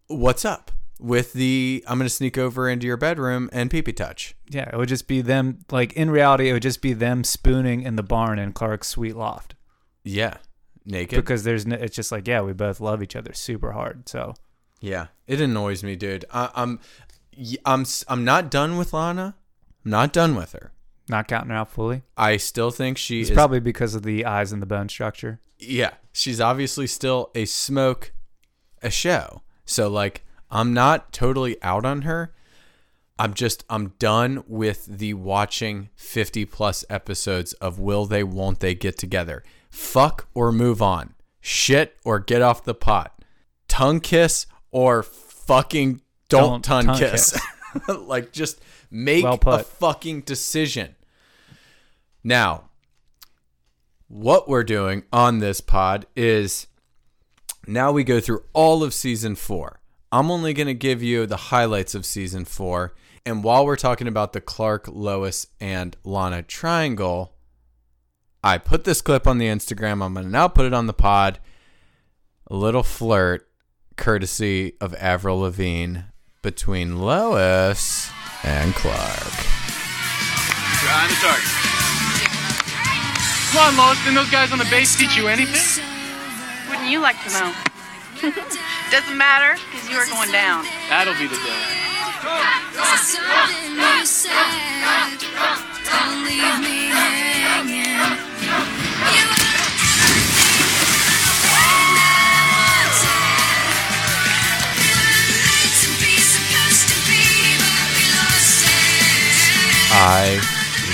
[0.07, 3.93] what's up with the I'm going to sneak over into your bedroom and pee pee
[3.93, 4.36] touch?
[4.49, 5.66] Yeah, it would just be them.
[5.72, 9.16] Like in reality, it would just be them spooning in the barn in Clark's sweet
[9.16, 9.55] loft
[10.03, 10.38] Yeah,
[10.86, 11.16] naked.
[11.18, 11.66] because there's.
[11.66, 14.07] No, it's just like, yeah, we both love each other super hard.
[14.09, 14.36] So
[14.80, 16.26] Yeah, it annoys me, dude.
[16.32, 16.80] I, I'm,
[17.66, 19.36] I'm, I'm not done with Lana.
[19.86, 20.72] I'm not done with her.
[21.10, 22.04] Not counting her out fully.
[22.18, 23.36] I still think she It's is.
[23.36, 25.39] probably because of the eyes and the bone structure.
[25.60, 28.14] yeah, she's obviously still a smoke,
[28.82, 29.41] a show.
[29.66, 32.34] So like, I'm not totally out on her.
[33.20, 38.74] I'm just, I'm done with the watching 50 plus episodes of will they, won't they
[38.74, 39.43] get together.
[39.70, 41.14] Fuck or move on.
[41.39, 43.24] Shit or get off the pot.
[43.68, 47.39] Tongue kiss or fucking don't, Don't tongue, tongue kiss.
[47.88, 48.60] like just
[48.91, 50.95] make Well a fucking decision.
[52.23, 52.69] Now,
[54.07, 56.67] what we're doing on this pod is
[57.65, 59.79] now we go through all of season four.
[60.11, 62.93] I'm only going to give you the highlights of season four.
[63.25, 67.33] And while we're talking about the Clark, Lois, and Lana triangle,
[68.43, 70.03] I put this clip on the Instagram.
[70.03, 71.39] I'm going to now put it on the pod.
[72.47, 73.47] A little flirt,
[73.95, 75.99] courtesy of Avril Lavigne,
[76.41, 78.11] between Lois
[78.43, 79.33] and Clark.
[80.81, 81.43] Your eye in the dark.
[83.51, 83.99] Come on, Lois.
[84.03, 85.83] Didn't those guys on the base teach you anything?
[86.69, 87.53] Wouldn't you like to know?
[88.91, 90.65] Doesn't matter, because you are going down.
[90.89, 91.81] That'll be the day.
[93.01, 95.19] Something you said.
[95.85, 97.30] Don't leave me hanging.
[110.04, 110.34] I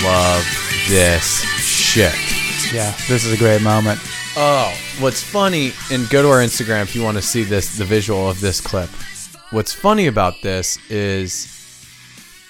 [0.04, 0.44] love
[0.90, 2.14] this shit.
[2.74, 4.02] Yeah, this is a great moment.
[4.36, 7.86] Oh, what's funny, and go to our Instagram if you want to see this, the
[7.86, 8.90] visual of this clip.
[9.52, 11.48] What's funny about this is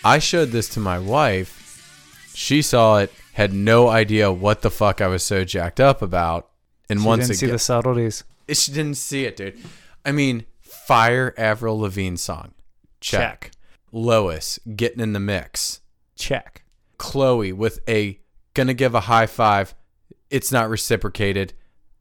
[0.04, 2.32] I showed this to my wife.
[2.34, 6.50] She saw it, had no idea what the fuck I was so jacked up about.
[6.90, 8.24] And She once didn't see the subtleties.
[8.52, 9.60] she didn't see it, dude.
[10.04, 12.54] I mean, Fire Avril Lavigne song.
[13.00, 13.22] Check.
[13.44, 13.52] Check.
[13.92, 15.82] Lois getting in the mix.
[16.18, 16.64] Check.
[16.98, 18.20] Chloe with a
[18.54, 19.76] gonna give a high five.
[20.30, 21.54] It's not reciprocated.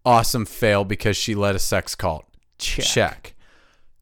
[0.04, 2.24] Awesome fail because she led a sex cult.
[2.58, 2.84] Check.
[2.84, 3.34] Check.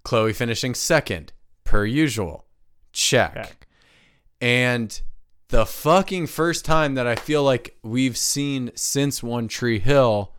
[0.04, 1.32] Chloe finishing second,
[1.64, 2.44] per usual.
[2.92, 3.34] Check.
[3.34, 3.66] Check.
[4.40, 5.00] And
[5.48, 10.32] the fucking first time that I feel like we've seen since One Tree Hill,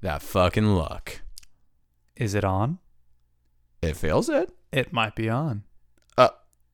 [0.00, 1.20] that fucking look.
[2.16, 2.78] Is it on?
[3.82, 4.50] It feels it.
[4.72, 5.64] It might be on.
[6.16, 6.30] Uh,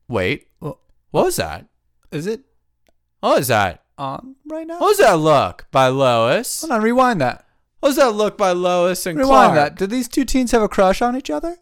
[0.07, 0.47] wait.
[0.59, 0.79] Well-
[1.11, 1.65] What was that?
[2.11, 2.41] Is it?
[3.19, 3.83] What was that?
[3.97, 4.79] on right now?
[4.79, 6.61] What was that look by Lois?
[6.61, 7.45] Hold on, rewind that.
[7.81, 9.55] What was that look by Lois and Rewind Clark?
[9.55, 9.75] that.
[9.77, 11.57] Did these two teens have a crush on each other?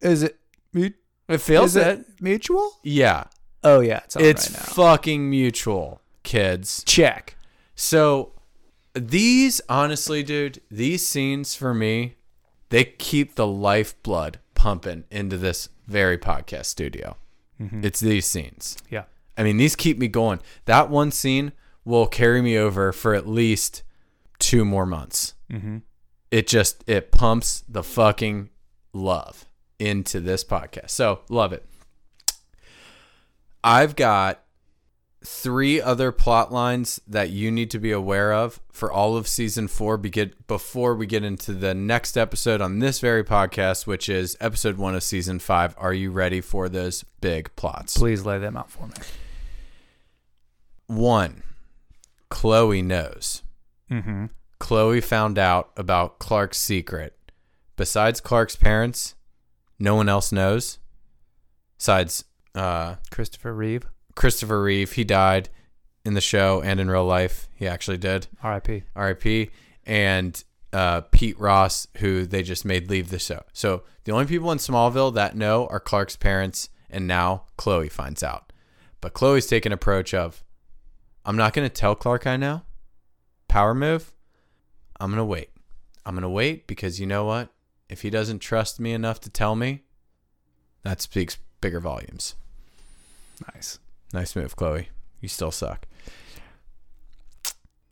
[0.00, 0.38] Is it?
[0.72, 0.90] mu-
[1.28, 1.98] It feels is it.
[2.00, 2.72] it mutual?
[2.82, 3.24] Yeah,
[3.62, 4.72] Oh yeah, it's on it's right now.
[4.74, 6.82] fucking mutual, kids.
[6.84, 7.36] Check.
[7.76, 8.32] So
[8.94, 12.16] these honestly, dude, these scenes for me,
[12.70, 17.16] they keep the lifeblood pumping into this very podcast studio.
[17.60, 17.84] Mm-hmm.
[17.84, 18.76] It's these scenes.
[18.90, 19.04] Yeah.
[19.38, 20.40] I mean, these keep me going.
[20.64, 21.52] That one scene
[21.84, 23.82] will carry me over for at least
[24.38, 25.34] two more months.
[25.50, 25.78] Mm-hmm.
[26.30, 28.50] It just it pumps the fucking
[28.92, 29.46] love
[29.78, 30.90] into this podcast.
[30.90, 31.64] So love it.
[33.64, 34.42] I've got
[35.24, 39.66] three other plot lines that you need to be aware of for all of season
[39.66, 44.78] four before we get into the next episode on this very podcast, which is episode
[44.78, 45.74] one of season five.
[45.78, 47.96] Are you ready for those big plots?
[47.96, 48.94] Please lay them out for me.
[50.88, 51.44] One,
[52.30, 53.42] Chloe knows.
[53.90, 54.26] Mm-hmm.
[54.58, 57.16] Chloe found out about Clark's secret.
[57.76, 59.14] Besides Clark's parents,
[59.78, 60.78] no one else knows.
[61.76, 62.24] Besides
[62.54, 63.86] uh, Christopher Reeve,
[64.16, 65.48] Christopher Reeve, he died
[66.04, 67.48] in the show and in real life.
[67.54, 68.26] He actually did.
[68.42, 68.82] R.I.P.
[68.96, 69.50] R.I.P.
[69.86, 73.42] And uh, Pete Ross, who they just made leave the show.
[73.52, 78.22] So the only people in Smallville that know are Clark's parents, and now Chloe finds
[78.22, 78.52] out.
[79.00, 80.42] But Chloe's taken approach of,
[81.28, 82.62] I'm not going to tell Clark I know.
[83.48, 84.14] Power move.
[84.98, 85.50] I'm going to wait.
[86.06, 87.50] I'm going to wait because you know what?
[87.90, 89.82] If he doesn't trust me enough to tell me,
[90.84, 92.34] that speaks bigger volumes.
[93.54, 93.78] Nice.
[94.14, 94.88] Nice move, Chloe.
[95.20, 95.86] You still suck.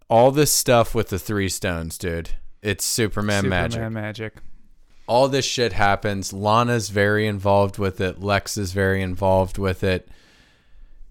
[0.09, 2.31] All this stuff with the three stones, dude.
[2.63, 3.93] It's Superman, Superman magic.
[3.93, 4.35] magic.
[5.07, 6.33] All this shit happens.
[6.33, 8.23] Lana's very involved with it.
[8.23, 10.09] Lex is very involved with it.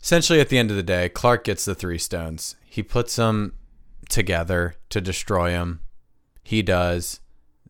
[0.05, 2.55] Essentially, at the end of the day, Clark gets the three stones.
[2.63, 3.53] He puts them
[4.07, 5.79] together to destroy him.
[6.43, 7.21] He does.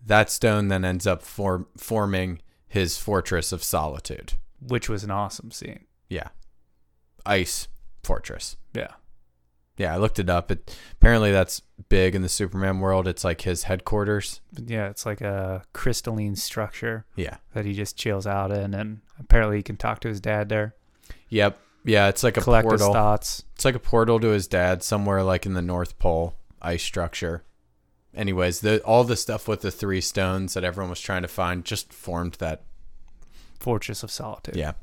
[0.05, 4.33] That stone then ends up for- forming his fortress of solitude.
[4.59, 5.85] which was an awesome scene.
[6.09, 6.27] Yeah.
[7.25, 7.69] Ice
[8.03, 8.57] fortress.
[8.73, 8.91] Yeah.
[9.77, 10.51] Yeah, I looked it up.
[10.51, 13.07] It apparently that's big in the Superman world.
[13.07, 14.41] It's like his headquarters.
[14.61, 17.37] Yeah, it's like a crystalline structure Yeah.
[17.53, 20.75] that he just chills out in, and apparently he can talk to his dad there,
[21.29, 21.59] Yep.
[21.85, 22.93] Yeah, it's like a collect his portal.
[22.93, 23.43] thoughts.
[23.53, 27.43] It's like a portal to his dad somewhere like in the North Pole ice structure.
[28.13, 31.63] Anyways, the all the stuff with the three stones that everyone was trying to find
[31.63, 32.63] just formed that
[33.59, 34.55] Fortress of Solitude.
[34.55, 34.73] Yeah.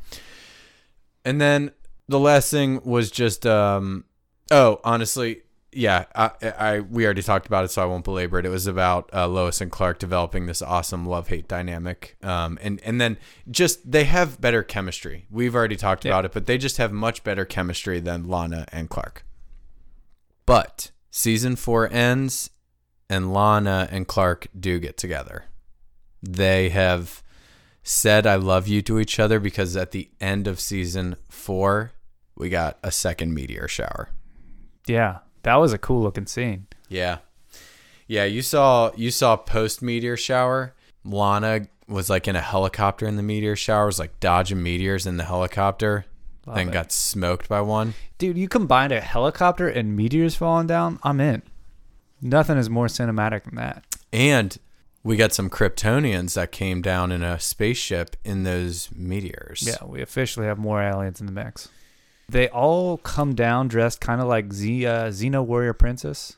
[1.25, 1.73] And then
[2.09, 4.05] the last thing was just um
[4.51, 5.43] oh, honestly,
[5.73, 8.47] yeah, I, I we already talked about it so I won't belabor it.
[8.47, 12.17] It was about uh, Lois and Clark developing this awesome love-hate dynamic.
[12.23, 13.17] Um and and then
[13.51, 15.27] just they have better chemistry.
[15.31, 16.13] We've already talked Yeah.
[16.13, 19.25] about it, but they just have much better chemistry than Lana and Clark.
[20.47, 22.51] But season 4 ends
[23.09, 25.45] and Lana and Clark do get together.
[26.23, 27.23] They have
[27.83, 31.93] said I love you to each other because at the end of season four,
[32.37, 34.11] we got a second meteor shower.
[34.87, 36.67] Yeah, that was a cool looking scene.
[36.89, 37.19] Yeah.
[38.07, 40.75] Yeah, you saw you saw post meteor shower.
[41.05, 45.17] Lana was like in a helicopter in the meteor shower, was like dodging meteors in
[45.17, 46.05] the helicopter,
[46.47, 46.73] Love then it.
[46.73, 47.95] got smoked by one.
[48.19, 50.99] Dude, you combined a helicopter and meteors falling down.
[51.03, 51.43] I'm in.
[52.21, 53.85] Nothing is more cinematic than that.
[54.13, 54.57] And
[55.03, 59.65] we got some Kryptonians that came down in a spaceship in those meteors.
[59.67, 61.69] Yeah, we officially have more aliens in the mix.
[62.29, 66.37] They all come down dressed kind of like Z, uh, Xena Warrior Princess.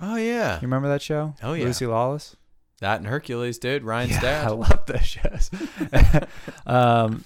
[0.00, 0.56] Oh yeah.
[0.56, 1.34] You remember that show?
[1.42, 1.64] Oh, yeah.
[1.64, 2.36] Lucy Lawless.
[2.80, 3.82] That and Hercules, dude.
[3.84, 4.44] Ryan's Yeah, dad.
[4.48, 5.50] I love those shows.
[6.66, 7.24] um,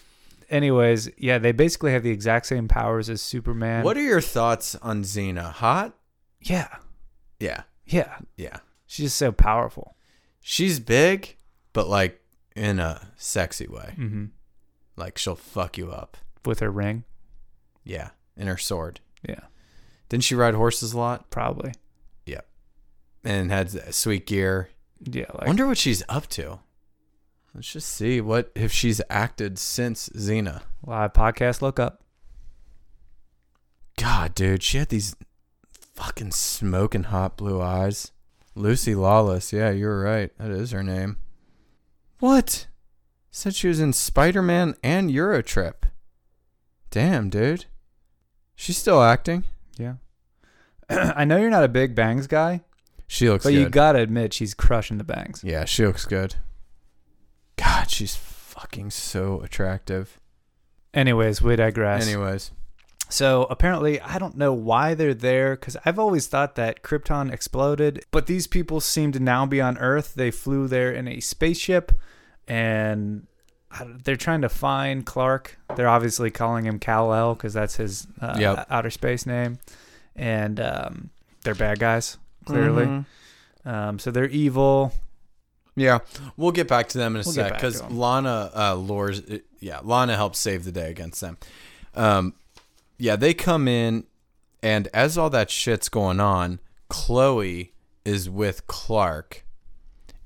[0.48, 3.84] anyways, yeah, they basically have the exact same powers as Superman.
[3.84, 5.50] What are your thoughts on Xena?
[5.52, 5.94] Hot?
[6.40, 6.68] Yeah,
[7.38, 7.62] Yeah.
[7.86, 8.18] yeah.
[8.36, 8.58] Yeah.
[8.86, 9.96] She's just so powerful.
[10.40, 11.36] She's big,
[11.72, 12.20] but like
[12.56, 13.92] in a sexy way.
[13.96, 14.26] hmm
[14.96, 16.16] Like she'll fuck you up.
[16.44, 17.04] With her ring.
[17.84, 18.10] Yeah.
[18.36, 19.00] In her sword.
[19.28, 19.40] Yeah,
[20.08, 21.28] Didn't she ride horses a lot?
[21.30, 21.72] probably.
[22.26, 22.46] Yep.
[23.24, 24.70] And had sweet gear.
[25.02, 26.60] Yeah, like Wonder what she's up to.
[27.54, 30.62] Let's just see what if she's acted since Xena.
[30.86, 31.60] live podcast.
[31.62, 32.02] Look up.
[33.98, 35.14] God, dude, she had these
[35.94, 38.12] fucking smoking hot blue eyes.
[38.54, 39.52] Lucy Lawless.
[39.52, 40.30] Yeah, you're right.
[40.38, 41.16] That is her name.
[42.20, 42.66] What?
[43.30, 45.74] Said she was in Spider Man and Eurotrip.
[46.90, 47.66] Damn, dude.
[48.56, 49.44] She's still acting.
[49.78, 49.94] Yeah.
[50.90, 52.62] I know you're not a big bangs guy,
[53.06, 53.58] She looks but good.
[53.60, 55.42] you gotta admit she's crushing the bangs.
[55.44, 56.34] yeah, she looks good.
[57.56, 60.18] God, she's fucking so attractive.
[60.92, 62.06] Anyways, we digress.
[62.08, 62.50] Anyways,
[63.08, 68.04] So apparently, I don't know why they're there because I've always thought that Krypton exploded,
[68.10, 70.14] but these people seem to now be on Earth.
[70.14, 71.92] They flew there in a spaceship,
[72.48, 73.26] and
[74.04, 75.58] they're trying to find Clark.
[75.76, 78.66] They're obviously calling him Kal El because that's his uh, Yep.
[78.70, 79.58] outer space name,
[80.16, 81.10] and um,
[81.44, 82.86] they're bad guys clearly.
[82.86, 83.68] Mm-hmm.
[83.68, 84.92] Um, so they're evil.
[85.76, 86.00] Yeah,
[86.36, 87.82] we'll get back to them in a We'll sec because.
[87.90, 89.22] Lana uh, lures.
[89.60, 91.38] Yeah, Lana helps save the day against them.
[91.94, 92.34] Um,
[92.98, 94.04] yeah, they come in,
[94.62, 96.58] and as all that shit's going on,
[96.88, 97.72] Chloe
[98.04, 99.44] is with Clark,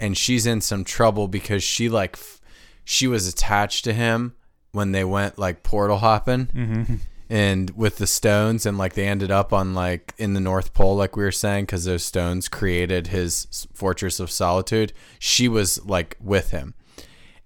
[0.01, 2.41] and she's in some trouble because she like f-
[2.85, 4.35] she was attached to him
[4.73, 6.47] when they went like portal hopping.
[6.47, 6.95] Mm-hmm.
[7.31, 10.95] and with the stones and like they ended up on like in the north pole
[10.97, 16.17] like we were saying because those stones created his fortress of solitude she was like
[16.21, 16.75] with him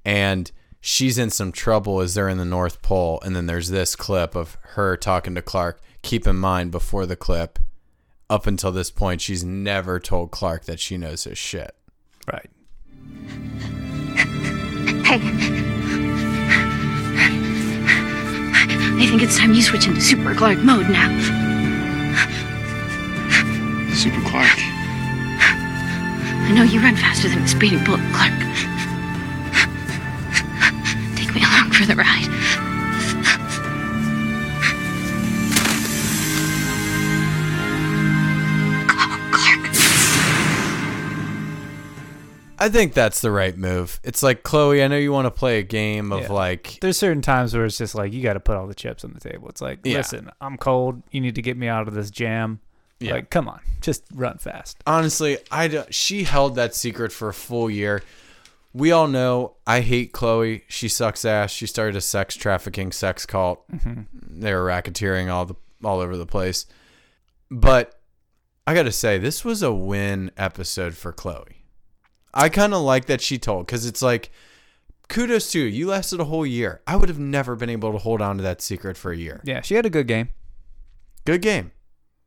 [0.04, 3.94] and she's in some trouble as they're in the north pole and then there's this
[3.94, 7.60] clip of her talking to clark keep in mind before the clip
[8.28, 11.74] up until this point she's never told clark that she knows his shit
[12.26, 12.50] Right.
[15.08, 15.20] Hey.
[19.00, 21.08] I think it's time you switch into Super Clark mode now.
[23.94, 24.58] Super Clark.
[26.44, 28.34] I know you run faster than a speeding bullet, Clark.
[31.16, 32.67] Take me along for the ride.
[42.58, 45.58] I think that's the right move it's like chloe i know you want to play
[45.58, 46.32] a game of Yeah.
[46.32, 49.04] like There's certain times where it's just like you got to put all the chips
[49.04, 49.48] on the table.
[49.48, 49.98] It's like, Yeah.
[49.98, 51.02] listen, I'm cold.
[51.10, 52.60] You need to get me out of this jam.
[53.00, 53.12] Yeah.
[53.12, 54.76] Like, come on, just run fast.
[54.86, 58.02] honestly, I don't, she held that secret for a full year.
[58.74, 60.64] We all know I hate Chloe.
[60.68, 61.50] She sucks ass.
[61.50, 63.64] She started a sex trafficking sex cult.
[63.70, 64.40] Mm-hmm.
[64.40, 65.54] They were racketeering all the
[65.84, 66.66] all over the place.
[67.50, 67.98] But
[68.66, 71.57] I got to say, this was a win episode for Chloe.
[72.34, 74.30] I kind of like that she told because it's like,
[75.08, 75.66] kudos to you.
[75.66, 76.82] You lasted a whole year.
[76.86, 79.40] I would have never been able to hold on to that secret for a year.
[79.44, 80.28] Yeah, she had a good game.
[81.24, 81.72] Good game.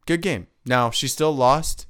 [0.06, 0.48] Good game.
[0.66, 1.88] Now, she still lost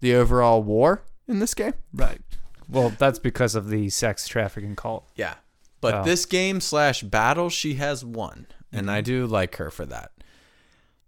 [0.00, 1.74] the overall war in this game.
[1.92, 2.20] Right.
[2.68, 5.08] Well, that's because of the sex trafficking cult.
[5.16, 5.34] Yeah.
[5.80, 6.04] But Oh.
[6.04, 8.46] this game slash battle, she has won.
[8.70, 9.04] And I mm-hmm.
[9.04, 10.12] do like her for that.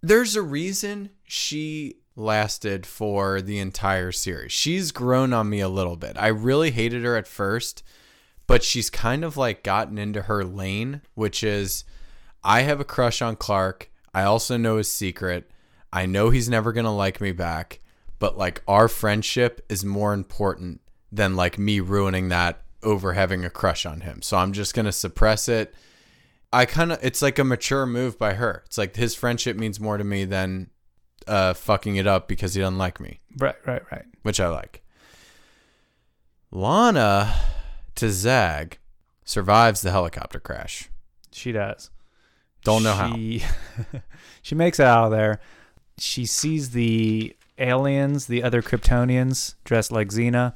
[0.01, 4.51] There's a reason she lasted for the entire series.
[4.51, 6.15] She's grown on me a little bit.
[6.17, 7.83] I really hated her at first,
[8.47, 11.83] but she's kind of like gotten into her lane, which is
[12.43, 13.89] I have a crush on Clark.
[14.13, 15.49] I also know his secret.
[15.91, 17.79] I know he's never going to like me back,
[18.19, 23.49] but like our friendship is more important than like me ruining that over having a
[23.49, 24.21] crush on him.
[24.21, 25.73] So I'm just going to suppress it.
[26.53, 28.63] I kind of it's like a mature move by her.
[28.65, 30.69] It's like his friendship means more to me than
[31.27, 34.05] uh fucking it up because he doesn't like me, Right, right, right.
[34.23, 34.81] which I like.
[36.51, 37.33] Lana
[37.95, 38.77] to Zag
[39.23, 40.89] survives the helicopter crash.
[41.31, 41.89] She does.
[42.63, 43.15] Don't know how.
[43.15, 43.43] she,
[44.41, 45.39] she makes it out of there.
[45.97, 50.53] She sees the aliens, the other Kryptonians dressed like Xena,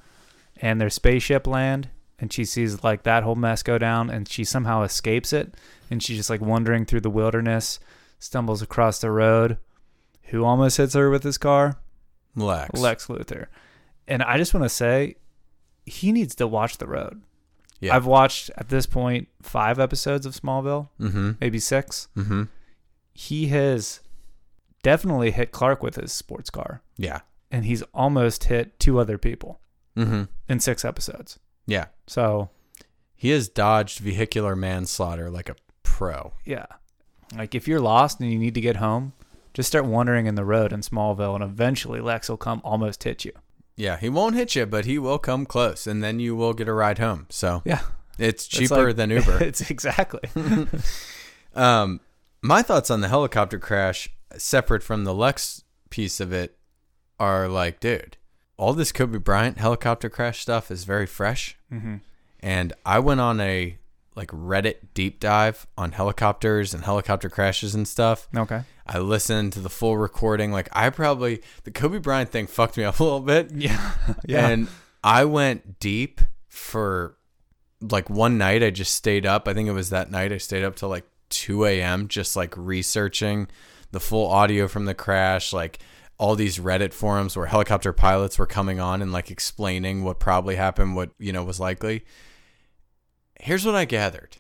[0.58, 1.90] and their spaceship land.
[2.22, 5.54] And she sees like that whole mess go down, and she somehow escapes it.
[5.90, 7.80] And she's just like wandering through the wilderness,
[8.20, 9.58] stumbles across the road.
[10.30, 11.80] Who almost hits her with his car?
[12.36, 12.80] Lex.
[12.80, 13.48] Lex Luthor.
[14.08, 15.16] And I just want to say,
[15.86, 17.22] he needs to watch the road.
[17.80, 17.96] Yeah.
[17.96, 21.32] I've watched at this point five episodes of Smallville, mm-hmm.
[21.40, 22.10] maybe six.
[22.18, 22.44] Mm-hmm.
[23.14, 24.02] He has
[24.84, 27.22] definitely hit Clark with his sports car, Yeah.
[27.52, 29.60] and he's almost hit two other people
[29.98, 30.24] Mm-hmm.
[30.48, 31.40] in six episodes.
[31.68, 31.86] Yeah.
[32.08, 32.50] So
[33.16, 36.34] He has dodged vehicular manslaughter like a pro.
[36.46, 36.68] yeah,
[37.36, 39.12] like if you're lost and you need to get home,
[39.54, 43.26] just start wandering in the road in Smallville, and eventually Lex will come almost hit
[43.26, 43.32] you.
[43.76, 46.68] Yeah, he won't hit you, but he will come close, and then you will get
[46.68, 47.28] a ride home.
[47.30, 47.80] So Yeah,
[48.18, 49.38] it's It's cheaper like- than Uber.
[49.44, 50.22] it's exactly.
[51.56, 52.00] Um,
[52.42, 56.58] my thoughts on the helicopter crash, separate from the Lex piece of it,
[57.20, 58.18] are like, dude,
[58.58, 61.58] all this Kobe Bryant helicopter crash stuff is very fresh.
[61.74, 61.96] mm-hmm.
[62.42, 63.78] And I went on a
[64.16, 68.30] like Reddit deep dive on helicopters and helicopter crashes and stuff.
[68.36, 68.62] Okay.
[68.90, 70.52] I listened to the full recording.
[70.52, 73.52] Like I probably the Kobe Bryant thing fucked me up a little bit.
[73.52, 73.92] Yeah.
[74.26, 74.48] yeah.
[74.48, 74.68] And
[75.04, 77.16] I went deep for
[77.82, 78.64] like one night.
[78.64, 79.48] I just stayed up.
[79.48, 80.34] I think it was that night.
[80.34, 82.08] I stayed up till like 2 a.m.
[82.08, 83.48] just like researching
[83.92, 85.78] the full audio from the crash, like
[86.18, 90.56] all these Reddit forums where helicopter pilots were coming on and like explaining what probably
[90.56, 92.04] happened, what, you know, was likely.
[93.40, 94.38] Here's what I gathered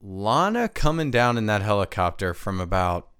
[0.00, 3.10] Lana coming down in that helicopter from about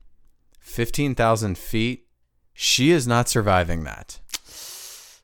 [0.65, 2.07] 15,000 feet.
[2.55, 4.19] She is not surviving that.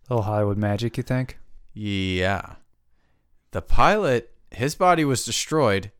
[0.09, 1.38] little Hollywood magic, you think?
[1.72, 2.57] Yeah.
[3.53, 5.91] The pilot, his body was destroyed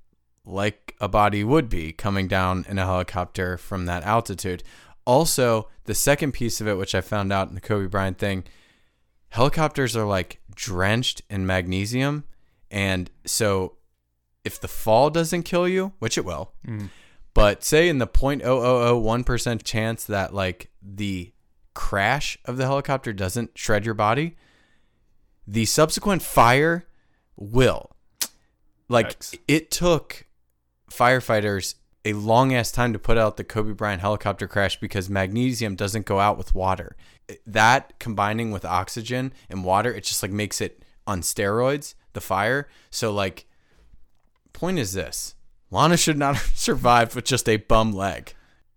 [0.45, 4.63] like a body would be coming down in a helicopter from that altitude.
[5.07, 8.45] Also, the second piece of it, which I found out in the Kobe Bryant thing,
[9.31, 12.25] helicopters are like drenched in magnesium.
[12.71, 13.77] And so
[14.45, 16.91] if the fall doesn't kill you, which it will, mm.
[17.35, 21.33] But say in the 0.0001% chance that like the
[21.75, 24.37] crash of the helicopter doesn't shred your body,
[25.47, 26.87] the subsequent fire
[27.37, 27.91] will.
[28.89, 29.39] Like Yikes.
[29.47, 30.27] it took
[30.91, 35.77] firefighters a long ass time to put out the Kobe Bryant helicopter crash because magnesium
[35.77, 36.97] doesn't go out with water.
[37.47, 42.69] That combining with oxygen and water, it just like makes it on steroids, the fire.
[42.91, 43.47] So like
[44.53, 45.35] point is this.
[45.71, 48.35] Lana should not have survived with just a bum leg.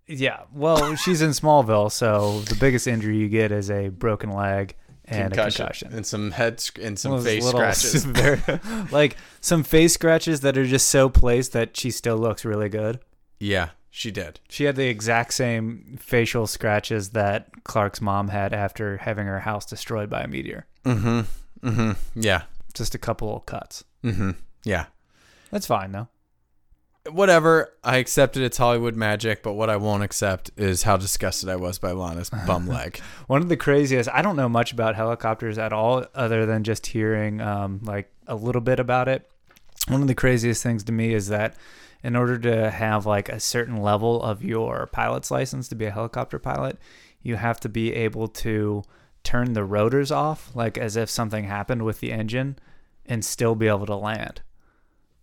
[0.07, 0.41] Yeah.
[0.53, 4.75] Well, she's in Smallville, so the biggest injury you get is a broken leg
[5.05, 5.93] and a concussion.
[5.93, 8.01] and some head sc- and some Those face scratches.
[8.03, 12.69] severe- like some face scratches that are just so placed that she still looks really
[12.69, 12.99] good.
[13.39, 14.39] yeah, she did.
[14.49, 19.65] She had the exact same facial scratches that Clark's mom had after having her house
[19.65, 20.65] destroyed by a meteor.
[20.83, 21.67] Mm-hmm.
[21.69, 21.91] Mm-hmm.
[22.19, 22.43] Yeah.
[22.73, 23.83] Just a couple of cuts.
[24.03, 24.31] Mm-hmm.
[24.63, 24.85] Yeah.
[25.51, 26.07] That's fine though.
[27.11, 27.73] Whatever.
[27.83, 31.77] I accepted it's Hollywood magic, but what I won't accept is how disgusted I was
[31.77, 32.99] by Lana's bum leg.
[33.27, 34.09] One of the craziest.
[34.09, 38.35] I don't know much about helicopters at all, other than just hearing um, like a
[38.35, 39.29] little bit about it.
[39.89, 41.55] One of the craziest things to me is that
[42.03, 45.91] in order to have like a certain level of your pilot's license to be a
[45.91, 46.77] helicopter pilot,
[47.21, 48.83] you have to be able to
[49.23, 52.57] turn the rotors off, like as if something happened with the engine,
[53.05, 54.41] and still be able to land.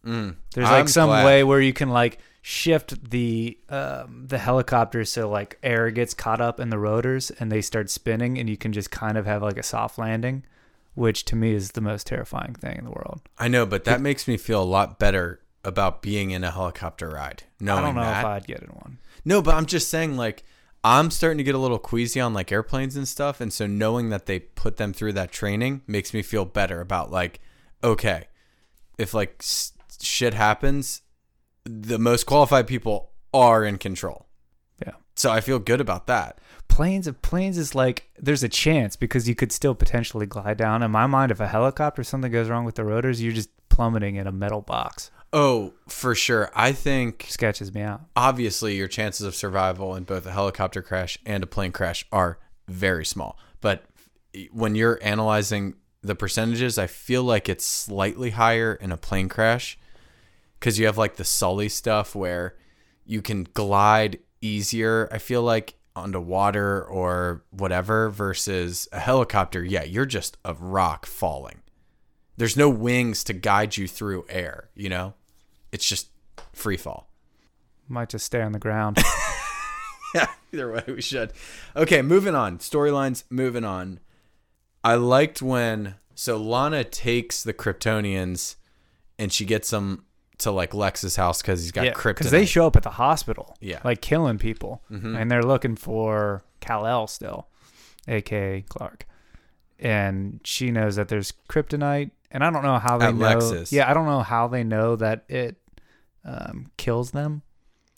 [0.05, 0.37] Mm.
[0.55, 1.25] There's like I'm some glad.
[1.25, 6.41] way where you can like shift the um, the helicopter so like air gets caught
[6.41, 9.43] up in the rotors and they start spinning and you can just kind of have
[9.43, 10.43] like a soft landing,
[10.95, 13.21] which to me is the most terrifying thing in the world.
[13.39, 17.11] I know, but that makes me feel a lot better about being in a helicopter
[17.11, 17.43] ride.
[17.61, 18.21] Knowing I don't know that.
[18.21, 18.99] if I'd get in one.
[19.25, 20.43] No, but I'm just saying, like,
[20.83, 24.09] I'm starting to get a little queasy on like airplanes and stuff, and so knowing
[24.09, 27.41] that they put them through that training makes me feel better about like,
[27.85, 28.25] okay,
[28.97, 31.03] if like s- shit happens,
[31.65, 34.27] the most qualified people are in control.
[34.85, 34.95] Yeah.
[35.17, 36.39] So I feel good about that.
[36.69, 40.83] Planes of planes is like there's a chance because you could still potentially glide down.
[40.83, 44.17] In my mind, if a helicopter something goes wrong with the rotors, you're just plummeting
[44.17, 45.11] in a metal box.
[45.33, 46.51] Oh, for sure.
[46.55, 48.01] I think Sketches me out.
[48.17, 52.39] obviously your chances of survival in both a helicopter crash and a plane crash are
[52.67, 53.39] very small.
[53.61, 53.85] But
[54.53, 59.79] when you're analyzing the percentages, I feel like it's slightly higher in a plane crash
[60.61, 62.55] because you have like the Sully stuff where
[63.05, 65.09] you can glide easier.
[65.11, 69.65] I feel like onto water or whatever versus a helicopter.
[69.65, 71.63] Yeah, you're just a rock falling.
[72.37, 75.15] There's no wings to guide you through air, you know?
[75.73, 76.11] It's just
[76.53, 77.11] free fall.
[77.89, 78.99] Might just stay on the ground.
[80.15, 81.33] Yeah, either way, we should.
[81.77, 82.59] Okay, moving on.
[82.59, 84.01] Storylines, moving on.
[84.83, 88.57] I liked when so Lana takes the Kryptonians
[89.19, 90.05] and she gets them
[90.41, 92.16] to like Lex's house because he's got yeah, kryptonite.
[92.16, 93.57] because they show up at the hospital.
[93.61, 93.78] Yeah.
[93.78, 93.88] Mm-hmm.
[93.88, 97.49] like killing people, and they're looking for Kal El still,
[98.09, 99.07] aka Clark,
[99.78, 103.24] and she knows that there's kryptonite, and I don't know how they At know.
[103.24, 103.72] Lex's.
[103.72, 105.57] Yeah, I don't know how they know that it
[106.24, 107.43] um, kills them.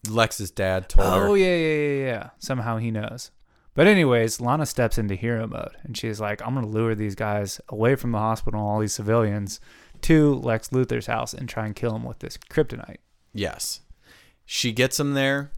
[0.08, 1.28] Lex's dad told her.
[1.28, 2.30] Oh yeah, yeah, yeah, yeah.
[2.38, 3.30] Somehow he knows.
[3.74, 7.60] But anyways, Lana steps into hero mode, and she's like, "I'm gonna lure these guys
[7.68, 9.60] away from the hospital, and all these civilians,
[10.02, 12.98] to Lex Luthor's house and try and kill him with this kryptonite."
[13.32, 13.80] Yes.
[14.44, 15.50] She gets him there,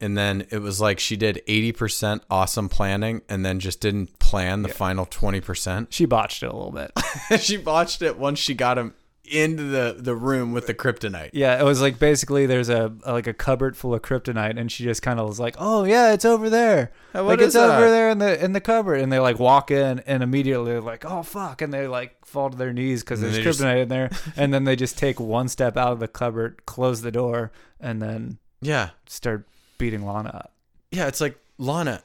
[0.00, 4.62] and then it was like she did 80% awesome planning and then just didn't plan
[4.62, 5.86] the final 20%.
[5.90, 6.90] She botched it a little bit.
[7.40, 8.94] she botched it once she got him
[9.32, 11.30] into the, the room with the kryptonite.
[11.32, 14.84] Yeah, it was like basically there's a like a cupboard full of kryptonite, and she
[14.84, 16.92] just kind of was like, "Oh yeah, it's over there.
[17.12, 19.70] What like is it's over there in the in the cupboard." And they like walk
[19.70, 23.20] in, and immediately they're like, "Oh fuck!" And they like fall to their knees because
[23.20, 24.10] there's they just- kryptonite in there.
[24.36, 28.00] And then they just take one step out of the cupboard, close the door, and
[28.02, 28.90] then Yeah.
[29.06, 29.46] start
[29.78, 30.52] beating Lana up.
[30.90, 32.02] Yeah, it's like Lana,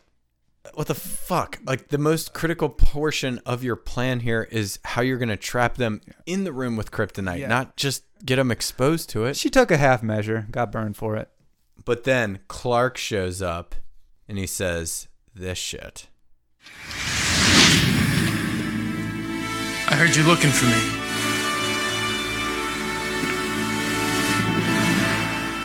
[0.73, 1.59] what the fuck?
[1.65, 6.01] Like the most critical portion of your plan here is how you're gonna trap them
[6.25, 7.47] in the room with kryptonite, Yeah.
[7.47, 9.35] not just get them exposed to it.
[9.37, 11.29] She took a half measure, got burned for it.
[11.85, 13.75] But then Clark shows up,
[14.27, 16.07] and he says this shit.
[19.89, 20.81] I heard you looking for me.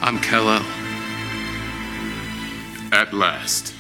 [0.05, 0.63] I'm Kal-El.
[2.93, 3.75] At last.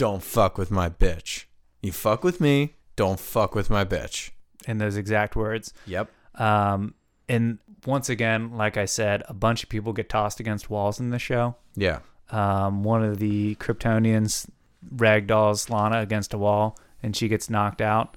[0.00, 1.44] Don't fuck with my bitch.
[1.82, 4.30] You fuck with me, don't fuck with my bitch.
[4.66, 5.74] in those exact words.
[5.84, 6.10] Yep.
[6.36, 6.94] Um,
[7.28, 11.10] and once again, like I said, a bunch of people get tossed against walls in
[11.10, 11.54] the show.
[11.76, 11.98] Yeah.
[12.30, 14.48] Um, one of the Kryptonians
[14.96, 18.16] ragdolls Lana against a wall, and she gets knocked out.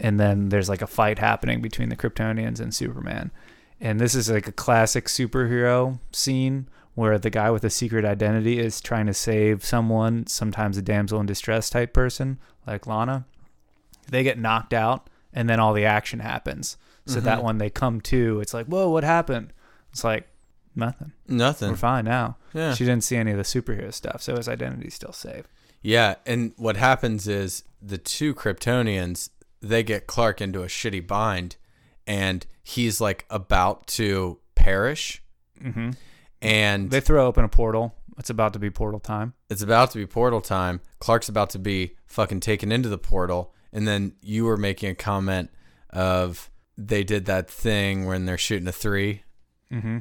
[0.00, 3.30] And then there's like a fight happening between the Kryptonians and Superman.
[3.80, 8.58] And this is like a classic superhero scene where the guy with a secret identity
[8.58, 13.24] is trying to save someone, sometimes a damsel in distress type person like Lana.
[14.08, 16.76] They get knocked out, and then all the action happens.
[17.04, 19.52] So that when they come to, it's like, whoa, what happened?
[19.90, 20.28] It's like,
[20.76, 21.12] nothing.
[21.26, 21.70] Nothing.
[21.70, 22.36] We're fine now.
[22.54, 22.74] Yeah.
[22.74, 25.46] She didn't see any of the superhero stuff, so his identity's still safe.
[25.80, 29.30] Yeah, and what happens is the two Kryptonians
[29.60, 31.56] they get Clark into a shitty bind,
[32.06, 35.22] and he's like about to perish,
[35.62, 35.90] Mm-hmm.
[36.42, 37.94] And They throw open a portal.
[38.18, 39.32] It's about to be portal time.
[39.48, 40.80] it's about to be portal time.
[40.98, 44.94] Clark's about to be fucking taken into the portal, and then you were making a
[44.94, 45.50] comment
[45.90, 49.22] of they did that thing when they're shooting a three.
[49.72, 49.98] Mm-hmm.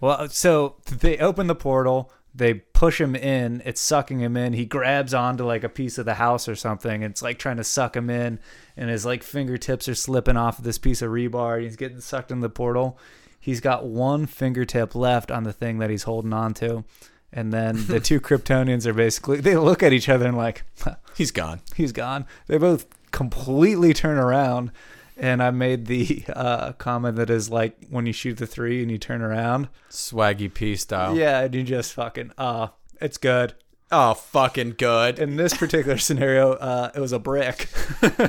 [0.00, 2.12] Well, so they open the portal.
[2.34, 3.62] They push him in.
[3.64, 4.52] It's sucking him in.
[4.54, 7.02] He grabs onto like a piece of the house or something.
[7.02, 8.38] It's like trying to suck him in,
[8.76, 11.62] and his like fingertips are slipping off of this piece of rebar.
[11.62, 12.98] He's getting sucked in the portal.
[13.44, 16.82] He's got one fingertip left on the thing that he's holding on to.
[17.30, 20.62] And then the two Kryptonians are basically they look at each other and like,
[21.14, 21.60] He's gone.
[21.76, 22.24] he's gone.
[22.46, 24.72] They both completely turn around.
[25.18, 28.90] And I made the uh, comment that is like when you shoot the three and
[28.90, 29.68] you turn around.
[29.90, 31.14] Swaggy P style.
[31.14, 32.68] Yeah, and you just fucking uh
[32.98, 33.52] it's good.
[33.92, 35.18] Oh, fucking good.
[35.18, 37.68] In this particular scenario, uh it was a brick.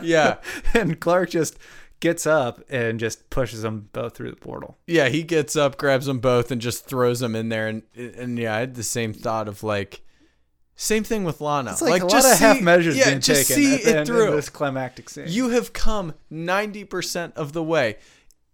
[0.04, 0.40] Yeah.
[0.74, 1.58] and Clark just
[2.00, 4.78] gets up and just pushes them both through the portal.
[4.88, 7.68] Yeah, he gets up, grabs them both, and just throws them in there.
[7.68, 10.02] And and yeah, I had the same thought of like,
[10.76, 11.72] same thing with Lana.
[11.72, 13.84] It's like, a just lot of see- half measures yeah, being just taken see at
[13.84, 14.32] the it end through.
[14.32, 15.26] this climactic scene.
[15.28, 17.98] You have come ninety percent of the way.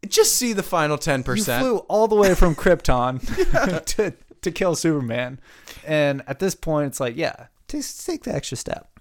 [0.07, 1.61] Just see the final ten percent.
[1.63, 3.19] flew all the way from Krypton
[3.85, 5.39] to to kill Superman.
[5.85, 8.99] And at this point it's like, yeah, just take the extra step.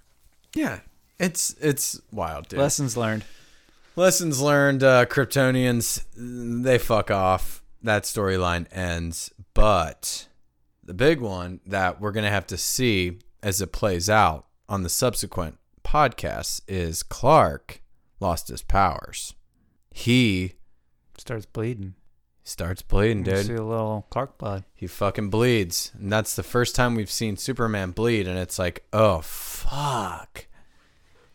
[0.54, 0.80] Yeah,
[1.18, 2.58] it's it's wild, dude.
[2.58, 3.24] Lessons learned.
[3.96, 4.82] Lessons learned.
[4.82, 7.62] Uh, Kryptonians, they fuck off.
[7.82, 9.32] That storyline ends.
[9.54, 10.28] But
[10.84, 14.88] the big one that we're gonna have to see as it plays out on the
[14.88, 17.80] subsequent podcasts is Clark
[18.20, 19.34] lost his powers.
[19.90, 20.54] He
[21.18, 21.94] Starts bleeding.
[22.44, 23.46] starts bleeding, dude.
[23.46, 24.64] See a little Clark blood.
[24.74, 25.92] He fucking bleeds.
[25.98, 28.26] And that's the first time we've seen Superman bleed.
[28.26, 30.46] And it's like, oh, fuck.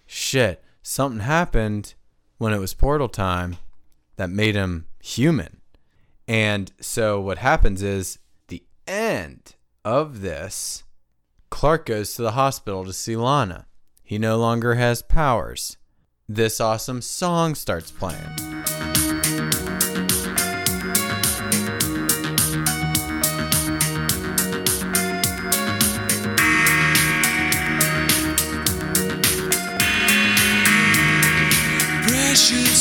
[0.08, 0.64] Shit.
[0.82, 1.94] Something happened
[2.38, 3.58] when it was portal time
[4.18, 5.62] that made him human.
[6.28, 10.84] And so what happens is the end of this,
[11.50, 13.68] Clark goes to the hospital to see Lana.
[14.04, 15.78] He no longer has powers.
[16.28, 18.66] This awesome song starts playing.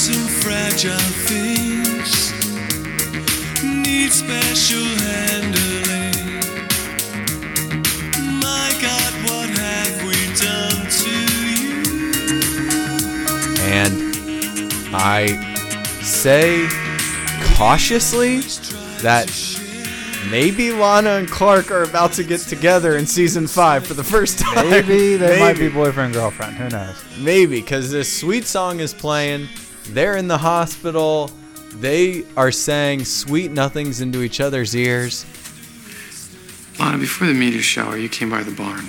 [0.05, 2.32] Precious and fragile things
[3.64, 6.12] need special handling.
[8.38, 11.11] My God, what have we done to
[11.48, 11.72] you?
[13.72, 14.12] And
[14.94, 15.18] I
[16.02, 16.68] say
[17.57, 18.40] cautiously
[19.00, 19.32] that
[20.30, 24.38] maybe Lana and Clark are about to get together in season five for the first
[24.38, 24.68] time.
[24.68, 26.57] Maybe they might be boyfriend girlfriend.
[26.57, 27.02] Who knows?
[27.18, 29.48] Maybe because this sweet song is playing.
[29.87, 31.30] They're in the hospital.
[31.74, 35.26] They are saying sweet nothings into each other's ears.
[36.78, 38.85] Lana, before the meteor shower, you came by the barn.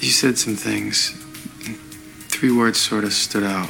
[0.00, 1.10] You said some things.
[2.28, 3.68] Three words sort of stood out.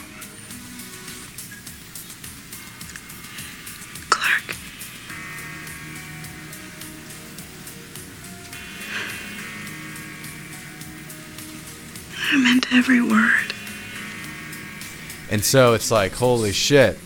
[12.72, 13.52] Every word.
[15.30, 16.98] And so it's like, holy shit.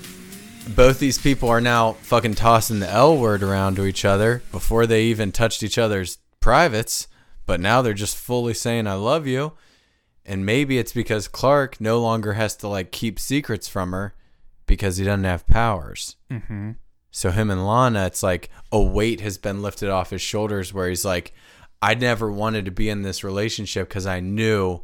[0.68, 4.86] Both these people are now fucking tossing the L word around to each other before
[4.86, 7.06] they even touched each other's privates.
[7.44, 9.52] But now they're just fully saying, I love you.
[10.24, 14.14] And maybe it's because Clark no longer has to like keep secrets from her
[14.66, 16.16] because he doesn't have powers.
[16.30, 16.72] Mm-hmm.
[17.10, 20.88] So him and Lana, it's like a weight has been lifted off his shoulders where
[20.88, 21.34] he's like,
[21.82, 24.80] I never wanted to be in this relationship because I knew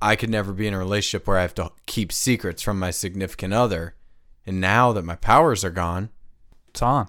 [0.00, 2.90] I could never be in a relationship where I have to keep secrets from my
[2.90, 3.94] significant other.
[4.46, 6.10] And now that my powers are gone,
[6.68, 7.08] It's on.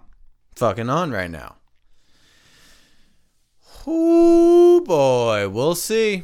[0.55, 1.55] fucking on right now.
[3.87, 6.23] Oh boy, we'll see.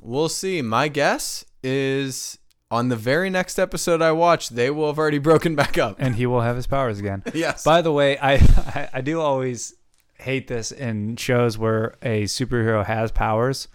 [0.00, 0.62] We'll see.
[0.62, 2.38] My guess is
[2.70, 5.96] on the very next episode I watch, they will have already broken back up.
[5.98, 7.22] and he will have his powers again.
[7.34, 7.62] Yes.
[7.64, 9.74] By the way, I, I I do always
[10.18, 13.68] hate this in shows where a superhero has powers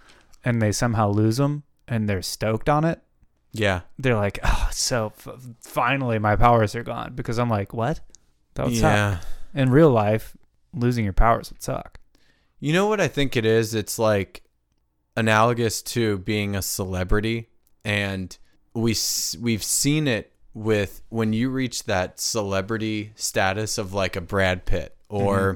[0.44, 3.02] and they somehow lose them and they're stoked on it.
[3.52, 3.82] yeah.
[3.98, 8.02] They're like, oh, so f- finally my powers are gone because I'm like, what?
[8.56, 9.20] That would Yeah.
[9.20, 9.28] suck.
[9.54, 10.36] In real life,
[10.74, 12.00] losing your powers would suck.
[12.60, 13.74] You know what I think it is?
[13.74, 14.44] It's like
[15.18, 17.50] analogous to being a celebrity
[17.86, 18.38] and
[18.74, 24.22] we s- we've seen it with when you reach that celebrity status of like a
[24.22, 25.56] Brad Pitt or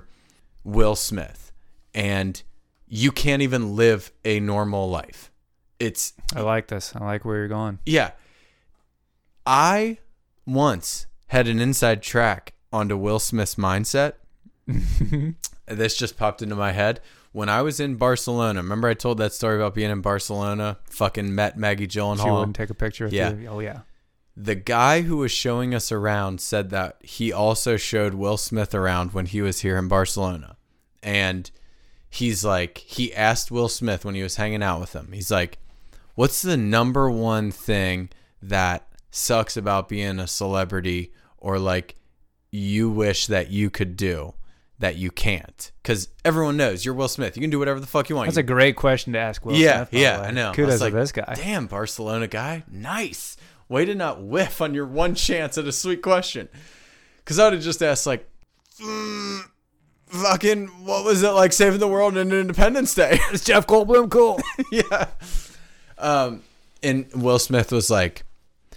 [0.63, 0.71] mm-hmm.
[0.71, 1.51] Will Smith
[1.93, 2.41] and
[2.87, 5.31] you can't even live a normal life.
[5.79, 6.93] It's I like this.
[6.95, 7.79] I like where you're going.
[7.85, 8.11] yeah.
[9.45, 9.97] I
[10.45, 14.13] once had an inside track onto Will Smith's mindset.
[15.67, 16.99] this just popped into my head.
[17.31, 20.77] When I was in Barcelona, remember I told that story about being in Barcelona?
[20.85, 22.23] Fucking met Maggie Gyllenhaal.
[22.23, 23.33] She wouldn't take a picture with Yeah.
[23.33, 23.47] you.
[23.47, 23.81] Oh yeah.
[24.35, 29.13] the guy who was showing us around said that he also showed Will Smith around
[29.13, 30.55] when he was here in Barcelona.
[31.03, 31.49] And
[32.09, 35.57] he's like, he asked Will Smith when he was hanging out with him, he's like,
[36.19, 38.09] what's the number one thing
[38.41, 41.95] that sucks about being a celebrity or like
[42.51, 44.33] you wish that you could do
[44.79, 45.71] that you can't?
[45.81, 47.37] Because everyone knows you're Will Smith.
[47.37, 48.27] You can do whatever the fuck you want.
[48.27, 49.91] That's a great question to ask Will yeah, Smith.
[49.91, 50.19] the yeah.
[50.19, 50.49] I know.
[50.49, 51.33] I Kudos like, to this guy.
[51.37, 52.65] Damn, Barcelona guy.
[52.69, 53.37] Nice.
[53.69, 56.49] Way to not whiff on your one chance at a sweet question.
[57.19, 58.27] Because I would have just asked, like,
[58.81, 59.39] mm,
[60.07, 63.19] fucking, what was it like saving the world in Independence Day?
[63.31, 64.41] Is Jeff Goldblum cool?
[64.69, 65.07] yeah.
[65.99, 66.43] Um,
[66.81, 68.23] and Will Smith was like,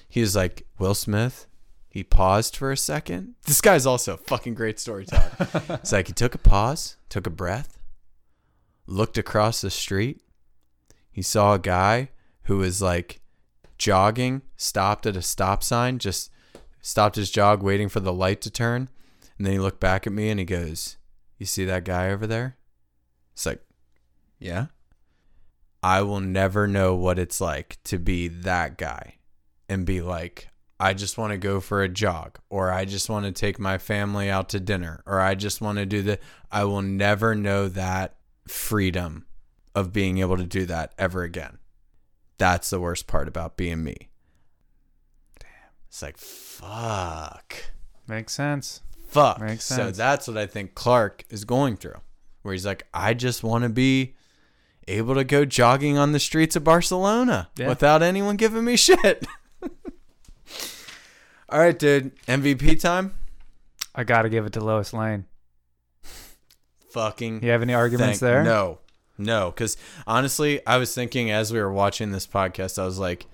[0.09, 1.47] he was like, Will Smith.
[1.89, 3.35] He paused for a second.
[3.45, 5.31] This guy's also a fucking great storyteller.
[5.69, 7.79] it's like he took a pause, took a breath,
[8.87, 10.21] looked across the street.
[11.11, 12.09] He saw a guy
[12.45, 13.21] who was like
[13.77, 16.31] jogging, stopped at a stop sign, just
[16.81, 18.89] stopped his jog, waiting for the light to turn.
[19.37, 20.97] And then he looked back at me and he goes,
[21.37, 22.57] You see that guy over there?
[23.35, 23.61] It's like,
[24.39, 24.67] Yeah.
[25.83, 29.17] I will never know what it's like to be that guy
[29.69, 33.25] and be like, I just want to go for a jog, or I just want
[33.27, 36.19] to take my family out to dinner, or I just want to do the.
[36.51, 38.17] I will never know that
[38.49, 39.27] freedom
[39.75, 41.59] of being able to do that ever again.
[42.39, 44.11] That's the worst part about being me.
[45.39, 45.49] Damn.
[45.89, 47.55] It's like, fuck.
[48.09, 48.83] Makes sense.
[49.07, 49.41] Fuck.
[49.41, 49.97] Makes So sense.
[49.97, 52.01] that's what I think Clark is going through,
[52.43, 54.15] where he's like, I just want to be
[54.89, 57.69] able to go jogging on the streets of Barcelona Yeah.
[57.69, 59.27] without anyone giving me shit.
[61.49, 62.17] All right, dude.
[62.27, 63.15] MVP time?
[63.95, 65.27] I got to give it to Lois Lane.
[66.93, 67.43] Fucking.
[67.43, 68.43] You have any arguments there?
[68.43, 68.79] No.
[69.19, 69.51] No.
[69.51, 69.77] Because
[70.07, 73.27] honestly, I was thinking as we were watching this podcast, I was like,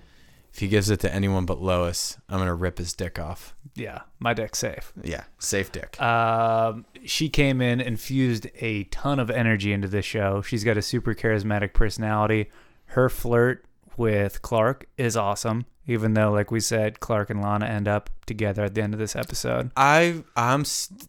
[0.53, 3.55] if he gives it to anyone but Lois, I'm going to rip his dick off.
[3.75, 4.91] Yeah, my dick's safe.
[5.03, 5.23] Yeah.
[5.37, 6.01] Safe dick.
[6.01, 10.41] Um, she came in and fused a ton of energy into this show.
[10.41, 12.49] She's got a super charismatic personality.
[12.87, 17.87] Her flirt with Clark is awesome, even though, like we said, Clark and Lana end
[17.87, 19.71] up together at the end of this episode.
[19.77, 20.65] I, I'm.
[20.65, 21.07] St-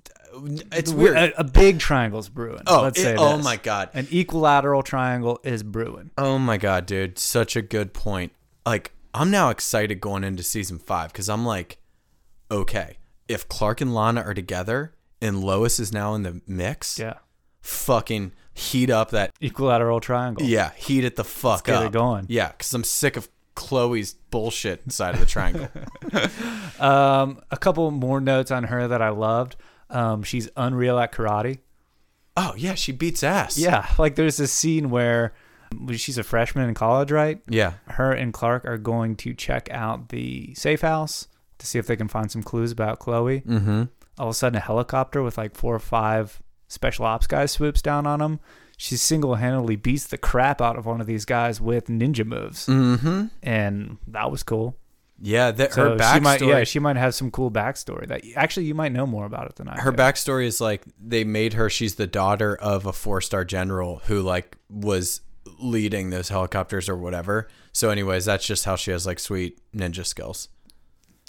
[0.72, 1.16] it's weird.
[1.16, 2.62] A, a big triangle's brewing.
[2.68, 3.90] Oh, let's it- say oh my God.
[3.94, 6.10] An equilateral triangle is brewing.
[6.16, 8.32] Oh my god, dude, such a good point.
[8.64, 11.78] Like, I'm now excited going into season five because I'm like,
[12.50, 12.98] okay,
[13.28, 17.14] if Clark and Lana are together and Lois is now in the mix, Yeah.
[17.60, 20.44] fucking heat up that, Equilateral triangle.
[20.46, 21.84] yeah, heat it the fuck get up.
[21.84, 22.26] it going.
[22.28, 25.68] Yeah, because I'm sick of Chloe's bullshit side of the triangle.
[26.80, 29.56] Um, a couple more notes on her that I loved.
[29.90, 31.58] Um, she's unreal at karate.
[32.36, 33.58] oh yeah, she beats ass.
[33.58, 35.34] Yeah, like there's this scene where
[35.94, 37.40] she's a freshman in college, right?
[37.48, 41.86] yeah, Her and Clark are going to check out the safe house to see if
[41.86, 43.40] they can find some clues about Chloe.
[43.42, 43.84] mm-hmm.
[44.18, 47.80] All of a sudden, a helicopter with like four or five special ops guys swoops
[47.82, 48.40] down on them.
[48.76, 52.66] She single handedly beats the crap out of one of these guys with ninja moves,
[52.66, 53.26] Mm-hmm.
[53.42, 54.76] and that was cool.
[55.22, 56.14] Yeah, that So her backstory.
[56.14, 59.26] she might, yeah, she might have some cool backstory that actually you might know more
[59.26, 59.78] about it than I.
[59.80, 59.96] her do.
[59.98, 64.22] backstory is like they made her she's the daughter of a four star general who
[64.22, 65.20] like was
[65.62, 70.04] leading those helicopters or whatever so anyways that's just how she has like sweet ninja
[70.06, 70.48] skills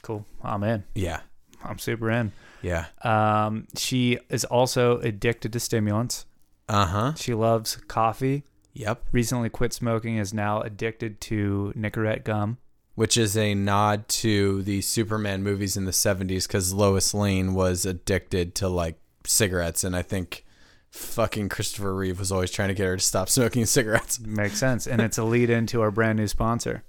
[0.02, 0.26] cool.
[0.44, 0.84] I'm in.
[0.96, 1.22] yeah
[1.64, 2.32] I'm super in.
[2.62, 6.26] yeah Um, she is also addicted to stimulants.
[6.68, 8.44] uh-huh She loves coffee.
[8.74, 10.18] yep Recently quit smoking.
[10.18, 12.58] Is now addicted to Nicorette gum.
[12.96, 17.86] which is a nod to the superman movies in the 70s because lois lane was
[17.86, 20.44] addicted to like cigarettes and i think
[20.92, 24.20] fucking Christopher Reeve was always trying to get her to stop smoking cigarettes.
[24.20, 24.86] Makes sense.
[24.88, 26.84] And it's a lead into our brand new sponsor,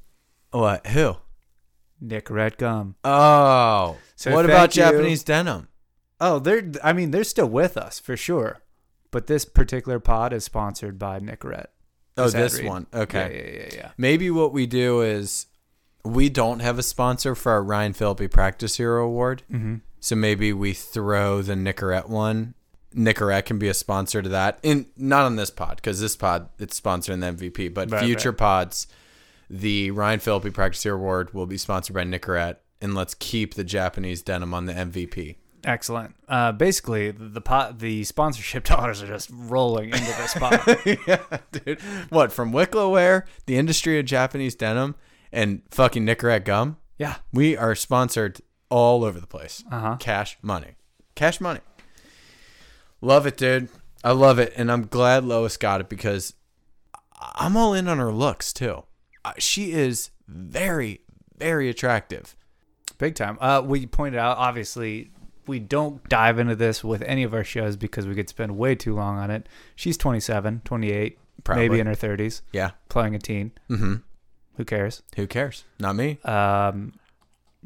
[0.50, 0.86] What?
[0.88, 1.16] Who?
[2.04, 2.96] Nicorette Gum.
[3.04, 3.96] Oh.
[4.16, 4.82] So what about you.
[4.82, 5.68] Japanese denim?
[6.20, 8.60] Oh, they're I mean, they're still with us for sure.
[9.12, 11.66] But this particular pod is sponsored by Nicorette.
[12.16, 12.66] Oh, this read.
[12.66, 12.86] one.
[12.92, 13.32] Okay.
[13.34, 13.90] Yeah, yeah, yeah, yeah.
[13.96, 15.46] Maybe what we do is
[16.04, 19.42] we don't have a sponsor for our Ryan Phillippe Practice Hero Award.
[19.50, 19.76] Mm-hmm.
[20.00, 22.54] So maybe we throw the Nicorette one.
[22.94, 24.58] Nicorette can be a sponsor to that.
[24.62, 28.30] In not on this pod because this pod it's sponsoring the MVP, but Right, future
[28.30, 28.38] right.
[28.38, 28.86] pods,
[29.50, 33.64] the Ryan Phillippe Practice Hero Award will be sponsored by Nicorette, and let's keep the
[33.64, 35.36] Japanese denim on the MVP.
[35.64, 36.16] Excellent.
[36.28, 40.60] Uh, basically, the pot, the sponsorship dollars are just rolling into this pot.
[41.06, 41.20] yeah,
[41.52, 41.80] dude.
[42.08, 44.96] What from Wicklow Wear, the industry of Japanese denim,
[45.32, 46.78] and fucking Nicorette gum?
[46.98, 47.16] yeah.
[47.32, 48.40] We are sponsored
[48.70, 49.62] all over the place.
[49.70, 49.96] Uh-huh.
[50.00, 50.76] Cash money.
[51.14, 51.60] Cash money.
[53.02, 53.68] Love it, dude.
[54.02, 54.52] I love it.
[54.56, 56.32] And I'm glad Lois got it because
[57.20, 58.84] I'm all in on her looks, too.
[59.24, 61.00] Uh, She is very,
[61.36, 62.34] very attractive.
[62.98, 63.36] Big time.
[63.40, 65.10] Uh, we pointed out, obviously,
[65.46, 68.74] we don't dive into this with any of our shows because we could spend way
[68.76, 69.48] too long on it.
[69.74, 71.68] She's 27, 28, Probably.
[71.68, 72.70] maybe in her 30s, Yeah.
[72.88, 73.50] playing a teen.
[73.68, 73.94] Mm-hmm.
[74.56, 75.02] Who cares?
[75.16, 75.64] Who cares?
[75.80, 76.20] Not me.
[76.24, 76.92] Um,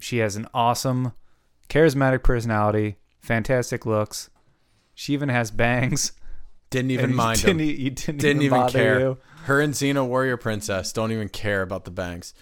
[0.00, 1.12] she has an awesome,
[1.68, 4.30] charismatic personality, fantastic looks.
[4.96, 6.10] She even has bangs.
[6.70, 7.66] Didn't even And mind didn't, them.
[7.66, 8.98] e- You didn't, Didn't even bother care.
[8.98, 9.18] you.
[9.44, 12.34] Her and Xena Warrior Princess don't even care about the bangs.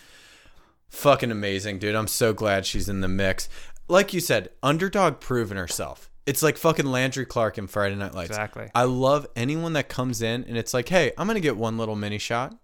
[0.88, 1.94] Fucking amazing, dude.
[1.94, 3.48] I'm so glad she's in the mix.
[3.88, 6.09] Like you said, underdog proven herself.
[6.24, 8.30] It's like fucking Landry Clark in Friday Night Lights.
[8.30, 8.70] Exactly.
[8.74, 11.96] I love anyone that comes in and it's like, hey, I'm gonna get one little
[11.96, 12.57] mini shot.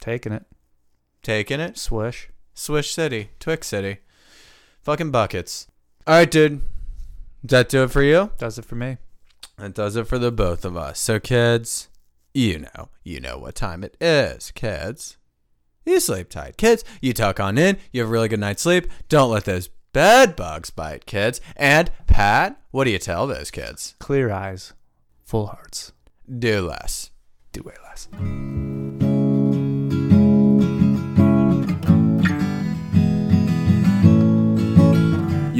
[0.00, 0.44] Taking it.
[1.24, 1.76] Taking it.
[1.78, 2.28] Swish.
[2.54, 3.30] Swish City.
[3.40, 3.98] Twix City.
[4.82, 5.66] Fucking buckets.
[6.06, 6.60] Alright, dude.
[7.44, 8.30] Does that do it for you?
[8.38, 8.98] Does it for me.
[9.58, 11.00] That does it for the both of us.
[11.00, 11.88] So, kids,
[12.32, 15.16] you know, you know what time it is, kids.
[15.84, 16.84] You sleep tight, kids.
[17.00, 17.78] You tuck on in.
[17.92, 18.86] You have a really good night's sleep.
[19.08, 21.40] Don't let those bed bugs bite, kids.
[21.56, 23.94] And Pat, what do you tell those kids?
[23.98, 24.74] Clear eyes,
[25.24, 25.92] full hearts.
[26.38, 27.10] Do less.
[27.52, 28.77] Do way less.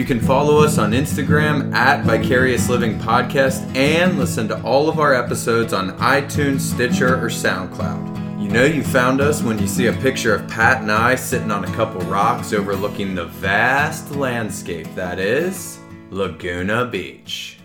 [0.09, 5.13] Can follow us on Instagram at Vicarious Living Podcast and listen to all of our
[5.13, 8.43] episodes on iTunes, Stitcher, or SoundCloud.
[8.43, 11.51] You know you found us when you see a picture of Pat and I sitting
[11.51, 15.79] on a couple rocks overlooking the vast landscape that is
[16.09, 17.59] Laguna Beach.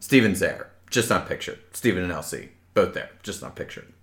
[0.00, 1.58] Stephen's there, just not pictured.
[1.72, 3.94] Steven and LC, both there, just not pictured.